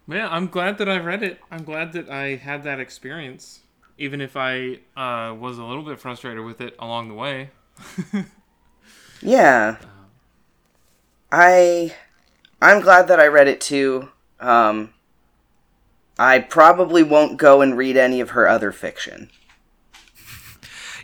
[0.08, 1.40] Yeah, I'm glad that I read it.
[1.50, 3.62] I'm glad that I had that experience,
[3.98, 7.50] even if I uh, was a little bit frustrated with it along the way.
[9.22, 9.76] yeah,
[11.30, 11.94] I
[12.60, 14.08] I'm glad that I read it too.
[14.40, 14.92] Um,
[16.18, 19.30] I probably won't go and read any of her other fiction.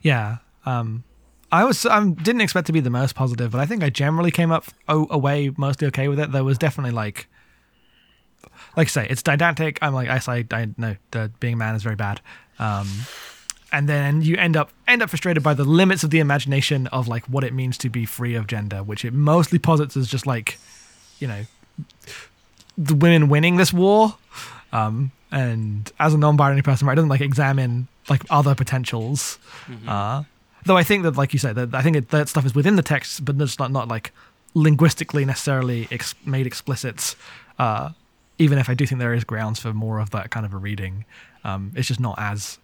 [0.02, 0.38] Yeah.
[0.66, 1.04] Um,
[1.52, 4.32] I was I didn't expect to be the most positive, but I think I generally
[4.32, 6.32] came up o- away mostly okay with it.
[6.32, 7.28] There was definitely like,
[8.76, 9.78] like I say, it's didactic.
[9.80, 12.20] I'm like I say, I know the being a man is very bad.
[12.62, 12.88] Um,
[13.72, 17.08] and then you end up end up frustrated by the limits of the imagination of
[17.08, 20.26] like what it means to be free of gender, which it mostly posits as just
[20.26, 20.58] like,
[21.18, 21.44] you know,
[22.76, 24.16] the women winning this war.
[24.72, 29.38] Um, and as a non-binary person, right, it doesn't like examine like other potentials.
[29.88, 30.24] Uh,
[30.66, 32.76] though I think that, like you said, that I think it, that stuff is within
[32.76, 34.12] the text, but it's not not like
[34.54, 37.16] linguistically necessarily ex- made explicit.
[37.58, 37.90] Uh,
[38.38, 40.58] even if I do think there is grounds for more of that kind of a
[40.58, 41.04] reading,
[41.44, 42.58] um, it's just not as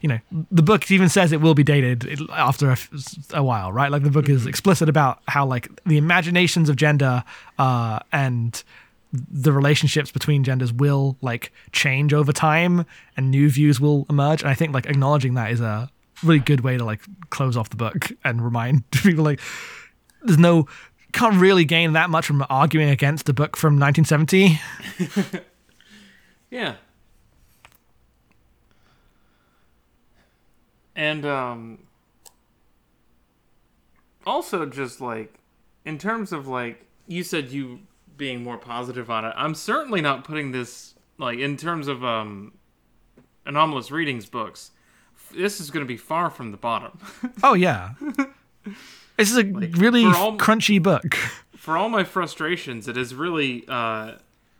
[0.00, 0.18] you know,
[0.50, 2.78] the book even says it will be dated after a,
[3.34, 3.90] a while, right?
[3.90, 7.22] Like the book is explicit about how like the imaginations of gender
[7.58, 8.62] uh, and
[9.12, 12.84] the relationships between genders will like change over time
[13.16, 14.42] and new views will emerge.
[14.42, 15.90] And I think like acknowledging that is a
[16.24, 19.40] really good way to like close off the book and remind people like
[20.22, 20.66] there's no
[21.12, 24.60] can't really gain that much from arguing against a book from 1970.
[26.50, 26.76] Yeah.
[30.98, 31.78] And um
[34.26, 35.34] also just like
[35.84, 37.80] in terms of like you said you
[38.16, 39.32] being more positive on it.
[39.36, 42.52] I'm certainly not putting this like in terms of um
[43.46, 44.72] anomalous readings books.
[45.34, 46.98] This is going to be far from the bottom.
[47.42, 47.90] Oh yeah,
[49.16, 51.14] this is a really all- crunchy book.
[51.56, 54.16] For all my frustrations, it has really uh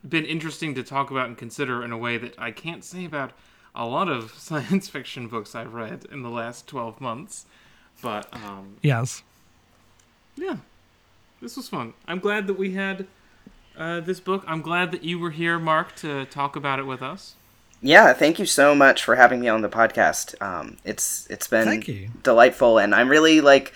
[0.09, 3.33] been interesting to talk about and consider in a way that I can't say about
[3.79, 7.47] a lot of science fiction books I've read in the last 12 months.
[8.03, 9.23] But um, Yes.
[10.37, 10.59] yeah,
[11.41, 11.95] this was fun.
[12.07, 13.07] I'm glad that we had
[13.77, 14.45] uh, this book.
[14.47, 17.35] I'm glad that you were here, Mark, to talk about it with us.
[17.81, 20.41] Yeah, thank you so much for having me on the podcast.
[20.43, 22.11] Um, it's it's been Thank you.
[22.25, 23.73] delightful, and I'm really like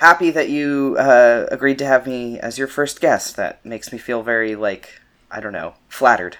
[0.00, 3.36] happy that you uh, agreed to have me as your first guest.
[3.36, 6.36] That makes me feel very like I don't know flattered.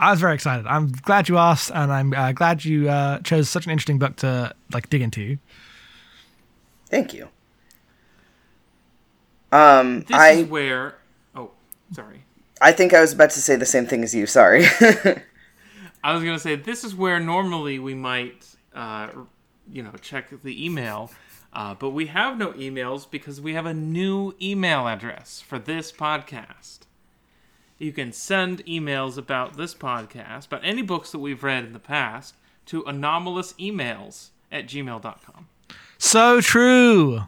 [0.00, 0.66] I was very excited.
[0.66, 4.16] I'm glad you asked, and I'm uh, glad you uh, chose such an interesting book
[4.16, 5.36] to like dig into.
[6.88, 7.28] Thank you.
[9.52, 10.96] Um, This I is where.
[11.36, 11.50] Oh,
[11.92, 12.24] sorry.
[12.62, 14.26] I think I was about to say the same thing as you.
[14.26, 14.64] Sorry.
[16.02, 19.08] I was gonna say this is where normally we might, uh,
[19.70, 21.10] you know, check the email,
[21.52, 25.92] uh, but we have no emails because we have a new email address for this
[25.92, 26.80] podcast.
[27.80, 31.78] You can send emails about this podcast, about any books that we've read in the
[31.78, 32.34] past,
[32.66, 35.48] to anomalousemails at gmail.com.
[35.96, 37.22] So true.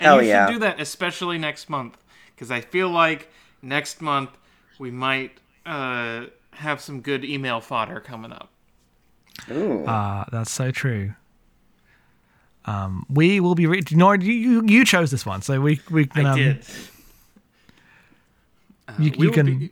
[0.00, 0.46] And Hell you yeah.
[0.46, 1.98] should do that, especially next month,
[2.34, 3.28] because I feel like
[3.60, 4.30] next month
[4.78, 8.50] we might uh, have some good email fodder coming up.
[9.50, 9.84] Ooh.
[9.84, 11.12] Uh, that's so true.
[12.64, 13.66] Um, we will be.
[13.66, 16.26] Re- Nor you, you you chose this one, so we we can.
[16.26, 16.64] I um, did.
[18.88, 19.70] Uh, You- you can- be-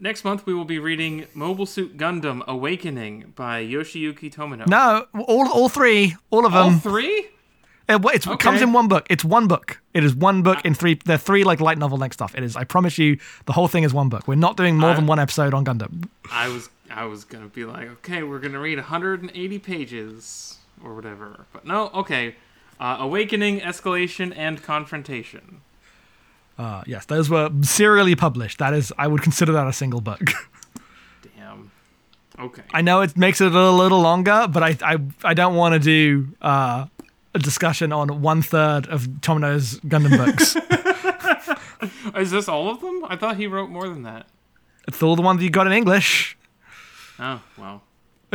[0.00, 4.66] next month, we will be reading Mobile Suit Gundam Awakening by Yoshiyuki Tomino.
[4.66, 6.74] No, all all three, all of them.
[6.74, 7.26] All three?
[7.88, 9.06] It, wa- it's, it comes in one book.
[9.08, 9.80] It's one book.
[9.94, 10.98] It is one book in three.
[11.04, 12.34] They're three like light novel length stuff.
[12.34, 12.56] It is.
[12.56, 14.26] I promise you, the whole thing is one book.
[14.26, 16.08] We're not doing more I- than one episode on Gundam.
[16.32, 21.46] I was I was gonna be like, okay, we're gonna read 180 pages or whatever,
[21.52, 21.90] but no.
[21.94, 22.34] Okay,
[22.80, 25.60] uh, Awakening, Escalation, and Confrontation.
[26.58, 28.58] Uh, yes, those were serially published.
[28.58, 30.20] That is, I would consider that a single book.
[31.36, 31.70] Damn.
[32.38, 32.62] Okay.
[32.72, 35.78] I know it makes it a little longer, but I I, I don't want to
[35.78, 36.86] do uh,
[37.34, 40.56] a discussion on one third of Tomino's Gundam books.
[42.16, 43.04] Is this all of them?
[43.06, 44.26] I thought he wrote more than that.
[44.88, 46.36] it's all the ones you got in English.
[47.18, 47.82] Oh well.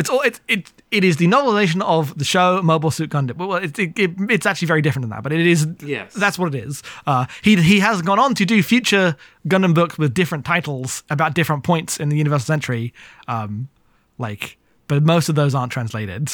[0.01, 3.37] It's all it it it is the novelization of the show Mobile Suit Gundam.
[3.37, 5.67] Well, it, it, it, it's actually very different than that, but it is.
[5.79, 6.15] Yes.
[6.15, 6.81] that's what it is.
[7.05, 9.15] Uh, he he has gone on to do future
[9.47, 12.95] Gundam books with different titles about different points in the Universal Century,
[13.27, 13.69] um,
[14.17, 16.31] like, but most of those aren't translated.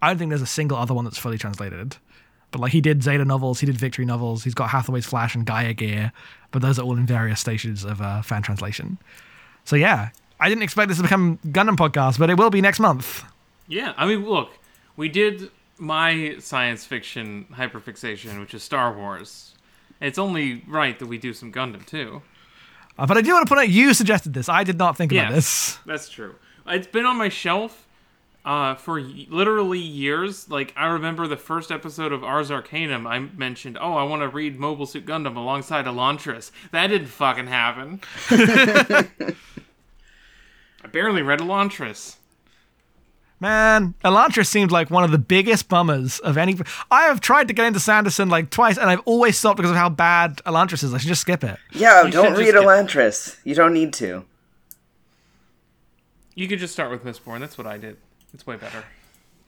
[0.00, 1.96] I don't think there's a single other one that's fully translated.
[2.50, 5.44] But like he did Zeta novels, he did Victory novels, he's got Hathaway's Flash and
[5.44, 6.12] Gaia Gear,
[6.50, 8.98] but those are all in various stages of uh, fan translation.
[9.64, 10.10] So yeah,
[10.42, 13.22] I didn't expect this to become Gundam podcast, but it will be next month.
[13.68, 14.50] Yeah, I mean, look,
[14.96, 19.54] we did my science fiction hyperfixation, which is Star Wars.
[20.00, 22.22] It's only right that we do some Gundam too.
[22.98, 24.48] Uh, but I do want to point out you suggested this.
[24.48, 25.78] I did not think about this.
[25.86, 26.34] That's true.
[26.66, 27.86] It's been on my shelf
[28.44, 30.50] uh, for literally years.
[30.50, 34.28] Like I remember the first episode of Ars Arcanum, I mentioned, "Oh, I want to
[34.28, 38.00] read Mobile Suit Gundam alongside Elantris." That didn't fucking happen.
[40.92, 42.16] I barely read Elantris.
[43.40, 46.56] Man, Elantris seemed like one of the biggest bummers of any.
[46.90, 49.76] I have tried to get into Sanderson like twice, and I've always stopped because of
[49.76, 50.92] how bad Elantris is.
[50.94, 51.58] I should just skip it.
[51.72, 53.38] yeah, You don't read just get- Elantris.
[53.44, 54.24] You don't need to.
[56.34, 57.40] You could just start with Mistborn.
[57.40, 57.96] That's what I did.
[58.34, 58.84] It's way better.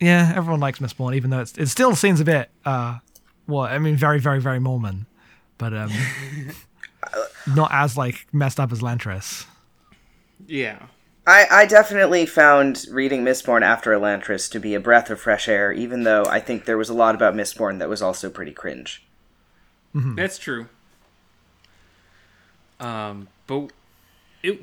[0.00, 2.98] Yeah, everyone likes Mistborn, even though it's, it still seems a bit, uh,
[3.46, 5.06] what I mean, very, very, very Mormon,
[5.56, 5.90] but um,
[7.54, 9.46] not as like messed up as Lantris.
[10.46, 10.78] Yeah.
[11.26, 15.72] I, I definitely found reading Mistborn after Elantris to be a breath of fresh air,
[15.72, 19.04] even though I think there was a lot about Mistborn that was also pretty cringe.
[19.94, 20.68] That's true.
[22.80, 23.70] Um, but
[24.42, 24.60] it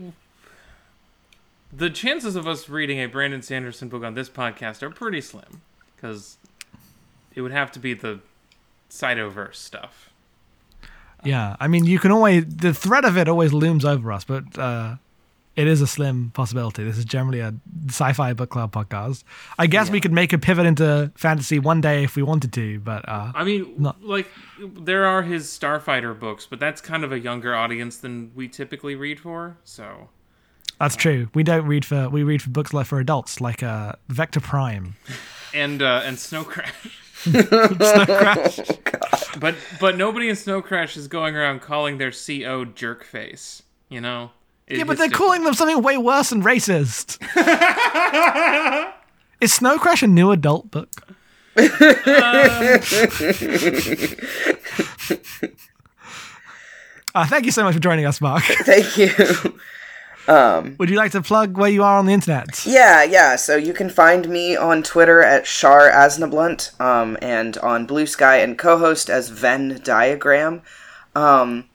[1.71, 5.61] the chances of us reading a Brandon Sanderson book on this podcast are pretty slim
[5.95, 6.37] because
[7.33, 8.19] it would have to be the
[8.89, 10.09] Cytoverse stuff.
[11.23, 14.57] Yeah, I mean, you can always the threat of it always looms over us, but
[14.59, 14.95] uh,
[15.55, 16.83] it is a slim possibility.
[16.83, 17.53] This is generally a
[17.87, 19.23] sci-fi book club podcast.
[19.59, 22.79] I guess we could make a pivot into fantasy one day if we wanted to,
[22.79, 24.27] but uh, I mean, Not- like
[24.59, 28.95] there are his Starfighter books, but that's kind of a younger audience than we typically
[28.95, 29.57] read for.
[29.63, 30.09] So
[30.79, 31.29] that's true.
[31.33, 34.95] We don't read for we read for books like for adults, like uh, Vector Prime.
[35.53, 38.59] and uh, and Snow Crash, Snow Crash.
[39.39, 43.63] but but nobody in Snow Crash is going around calling their CO jerkface.
[43.89, 44.31] You know.
[44.71, 45.13] It- Yeah, but they're different.
[45.13, 47.17] calling them something way worse than racist.
[49.41, 50.89] is Snow Crash a new adult book?
[57.13, 58.41] Uh, thank you so much for joining us, Mark.
[58.43, 59.09] Thank you.
[60.77, 62.65] Would you like to plug where you are on the internet?
[62.65, 63.35] Yeah, yeah.
[63.35, 68.37] So you can find me on Twitter at Char Aznablunt, um, and on Blue Sky
[68.37, 70.61] and co-host as Venn Diagram.
[71.13, 71.65] Um,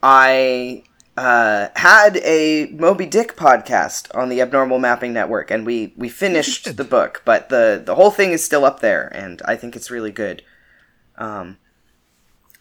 [0.00, 0.84] I
[1.16, 6.76] uh, had a Moby Dick podcast on the Abnormal Mapping Network, and we we finished
[6.76, 9.90] the book, but the the whole thing is still up there, and I think it's
[9.90, 10.42] really good.
[11.18, 11.58] Um,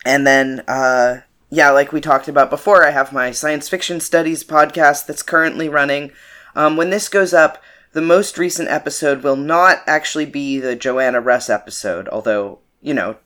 [0.05, 4.43] and then, uh, yeah, like we talked about before, I have my science fiction studies
[4.43, 6.11] podcast that's currently running.
[6.55, 7.61] Um, when this goes up,
[7.93, 13.17] the most recent episode will not actually be the Joanna Russ episode, although, you know,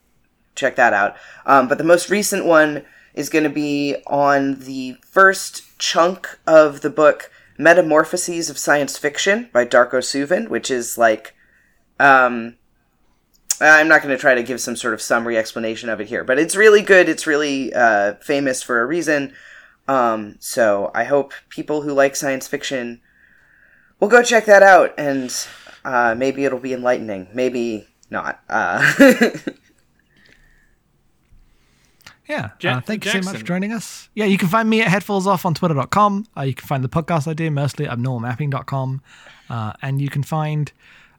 [0.54, 1.16] check that out.
[1.44, 2.84] Um, but the most recent one
[3.16, 9.48] is going to be on the first chunk of the book Metamorphoses of Science Fiction
[9.52, 11.34] by Darko Suvin, which is like
[11.98, 12.56] um,
[13.60, 16.24] I'm not going to try to give some sort of summary explanation of it here,
[16.24, 17.08] but it's really good.
[17.08, 19.32] It's really uh, famous for a reason.
[19.88, 23.00] Um, so I hope people who like science fiction
[23.98, 25.34] will go check that out, and
[25.84, 27.28] uh, maybe it'll be enlightening.
[27.32, 28.40] Maybe not.
[28.48, 28.94] Uh,
[32.28, 32.50] Yeah.
[32.60, 34.08] Ja- uh, thank you so much for joining us.
[34.14, 36.26] Yeah, you can find me at headfallsoff on twitter.com.
[36.36, 39.00] Uh, you can find the podcast I do mostly at abnormalmapping.com.
[39.48, 40.72] Uh, and you can find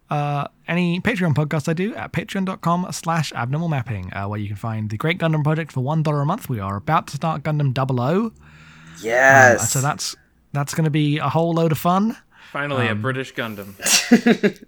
[0.09, 4.89] uh, any Patreon podcast I do at patreon.com slash abnormalmapping, uh, where you can find
[4.89, 6.49] the Great Gundam Project for $1 a month.
[6.49, 8.33] We are about to start Gundam 00.
[9.01, 9.61] yes.
[9.61, 10.15] Uh, so that's
[10.53, 12.17] that's going to be a whole load of fun.
[12.51, 13.75] Finally, Um, a British Gundam,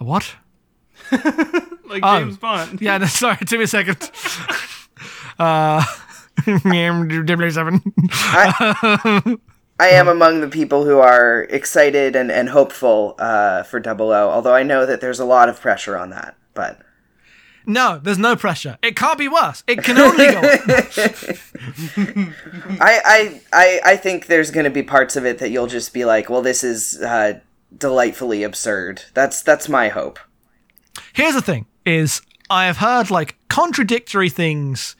[0.00, 0.36] A What?
[1.12, 2.20] like Oh.
[2.20, 2.80] James Bond.
[2.80, 4.10] Yeah, no, sorry, it took me a second.
[5.38, 5.84] Uh,
[6.44, 7.82] 007.
[9.80, 14.30] I am among the people who are excited and, and hopeful uh, for Double O,
[14.30, 16.36] although I know that there's a lot of pressure on that.
[16.54, 16.80] But
[17.66, 18.78] No, there's no pressure.
[18.82, 19.64] It can't be worse.
[19.66, 20.40] It can only go.
[22.80, 25.92] I, I, I, I think there's going to be parts of it that you'll just
[25.92, 27.40] be like, well, this is uh,
[27.76, 29.02] delightfully absurd.
[29.14, 30.20] That's that's my hope.
[31.12, 34.96] Here's the thing: is I have heard like contradictory things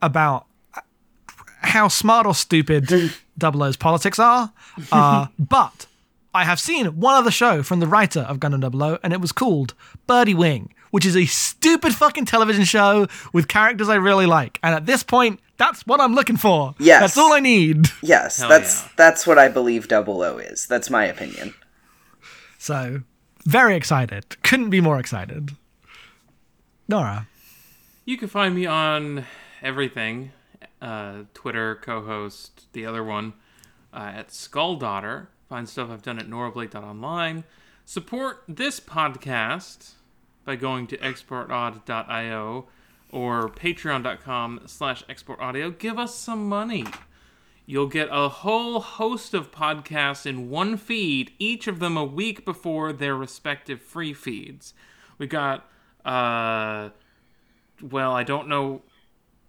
[0.00, 0.46] about
[1.60, 4.52] how smart or stupid Double O's politics are,
[4.92, 5.86] uh, but
[6.34, 9.20] I have seen one other show from the writer of Gundam Double O, and it
[9.20, 9.74] was called
[10.06, 14.58] Birdie Wing, which is a stupid fucking television show with characters I really like.
[14.62, 16.74] And at this point, that's what I'm looking for.
[16.78, 17.00] Yes.
[17.00, 17.86] that's all I need.
[18.02, 18.88] Yes, Hell that's yeah.
[18.96, 20.66] that's what I believe Double O is.
[20.66, 21.54] That's my opinion.
[22.58, 23.02] So,
[23.44, 24.42] very excited.
[24.42, 25.52] Couldn't be more excited.
[26.88, 27.28] Nora.
[28.04, 29.26] You can find me on
[29.62, 30.32] everything
[30.80, 33.32] uh, Twitter, co host, the other one,
[33.92, 35.28] uh, at Skulldaughter.
[35.48, 37.44] Find stuff I've done at norablake.online.
[37.84, 39.92] Support this podcast
[40.44, 42.66] by going to exportaud.io
[43.10, 45.76] or patreon.com slash exportaudio.
[45.76, 46.84] Give us some money.
[47.64, 52.44] You'll get a whole host of podcasts in one feed, each of them a week
[52.44, 54.72] before their respective free feeds.
[55.18, 55.68] We got,
[56.06, 56.90] uh,
[57.82, 58.82] well, I don't know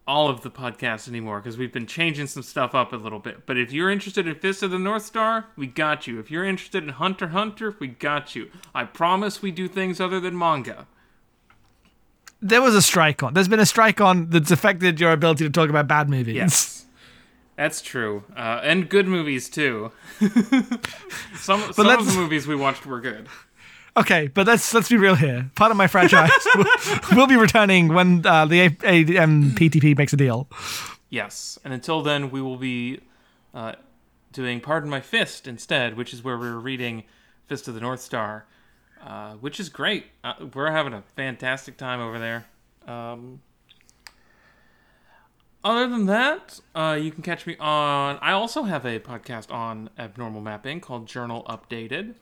[0.08, 3.46] all of the podcasts anymore because we've been changing some stuff up a little bit.
[3.46, 6.20] But if you're interested in Fist of the North Star, we got you.
[6.20, 8.50] If you're interested in Hunter Hunter, we got you.
[8.74, 10.88] I promise we do things other than manga.
[12.42, 13.34] There was a strike on.
[13.34, 16.36] There's been a strike on that's affected your ability to talk about bad movies.
[16.36, 16.86] Yes.
[17.58, 18.24] That's true.
[18.36, 19.92] Uh, and good movies, too.
[21.36, 23.28] some some of the movies we watched were good.
[23.98, 25.50] Okay, but let's let's be real here.
[25.56, 26.66] Part of my franchise will,
[27.16, 30.48] will be returning when uh, the A- A- um, makes a deal.
[31.10, 31.58] Yes.
[31.64, 33.00] And until then, we will be
[33.54, 33.74] uh,
[34.32, 37.04] doing Pardon My Fist instead, which is where we're reading
[37.48, 38.46] Fist of the North Star,
[39.04, 40.06] uh, which is great.
[40.24, 42.46] Uh, we're having a fantastic time over there.
[42.88, 43.42] Um,
[45.64, 48.20] other than that, uh, you can catch me on.
[48.22, 52.16] I also have a podcast on abnormal mapping called Journal Updated,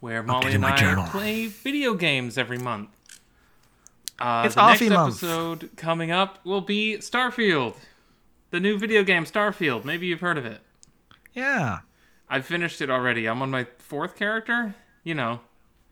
[0.00, 1.04] where Molly and I journal.
[1.06, 2.90] play video games every month.
[4.18, 5.22] Uh, It's the next Offie month.
[5.22, 7.74] episode coming up will be Starfield,
[8.50, 9.84] the new video game Starfield.
[9.84, 10.60] Maybe you've heard of it.
[11.34, 11.80] Yeah.
[12.28, 13.26] I finished it already.
[13.26, 14.74] I'm on my fourth character.
[15.04, 15.40] You know.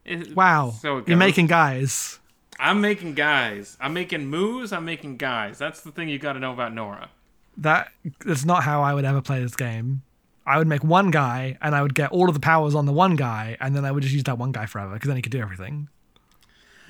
[0.04, 0.70] It- Wow.
[0.80, 2.18] So it You're making guys.
[2.58, 3.76] I'm making guys.
[3.80, 4.72] I'm making moves.
[4.72, 5.58] I'm making guys.
[5.58, 7.10] That's the thing you got to know about Nora.
[7.58, 7.88] That
[8.24, 10.02] that's not how I would ever play this game.
[10.46, 12.92] I would make one guy and I would get all of the powers on the
[12.92, 15.22] one guy and then I would just use that one guy forever because then he
[15.22, 15.88] could do everything.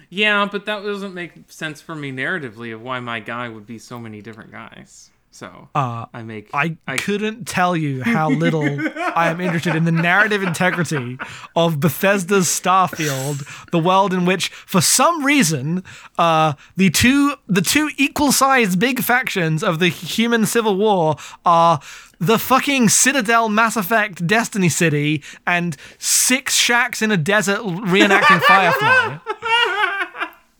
[0.08, 3.78] Yeah, but that doesn't make sense for me narratively of why my guy would be
[3.78, 5.10] so many different guys.
[5.32, 9.92] So Uh, I make I, couldn't tell you how little I am interested in the
[9.92, 11.18] narrative integrity
[11.54, 15.84] of Bethesda's Starfield, the world in which, for some reason,
[16.16, 21.80] uh, the two the two equal sized big factions of the human civil war are
[22.18, 29.18] the fucking Citadel Mass Effect Destiny City and six shacks in a desert reenacting Firefly.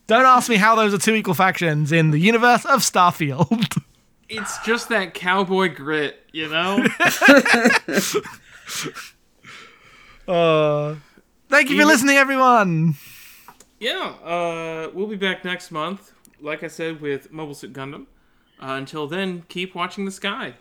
[0.07, 3.77] Don't ask me how those are two equal factions in the universe of Starfield.
[4.29, 6.85] It's just that cowboy grit, you know.
[10.29, 10.97] Uh,
[11.49, 12.95] thank you for listening, everyone.
[13.79, 14.15] yeah.
[14.25, 18.07] Uh, we'll be back next month, like I said, with Mobile Suit Gundam.
[18.61, 20.55] Uh, until then, keep watching the sky.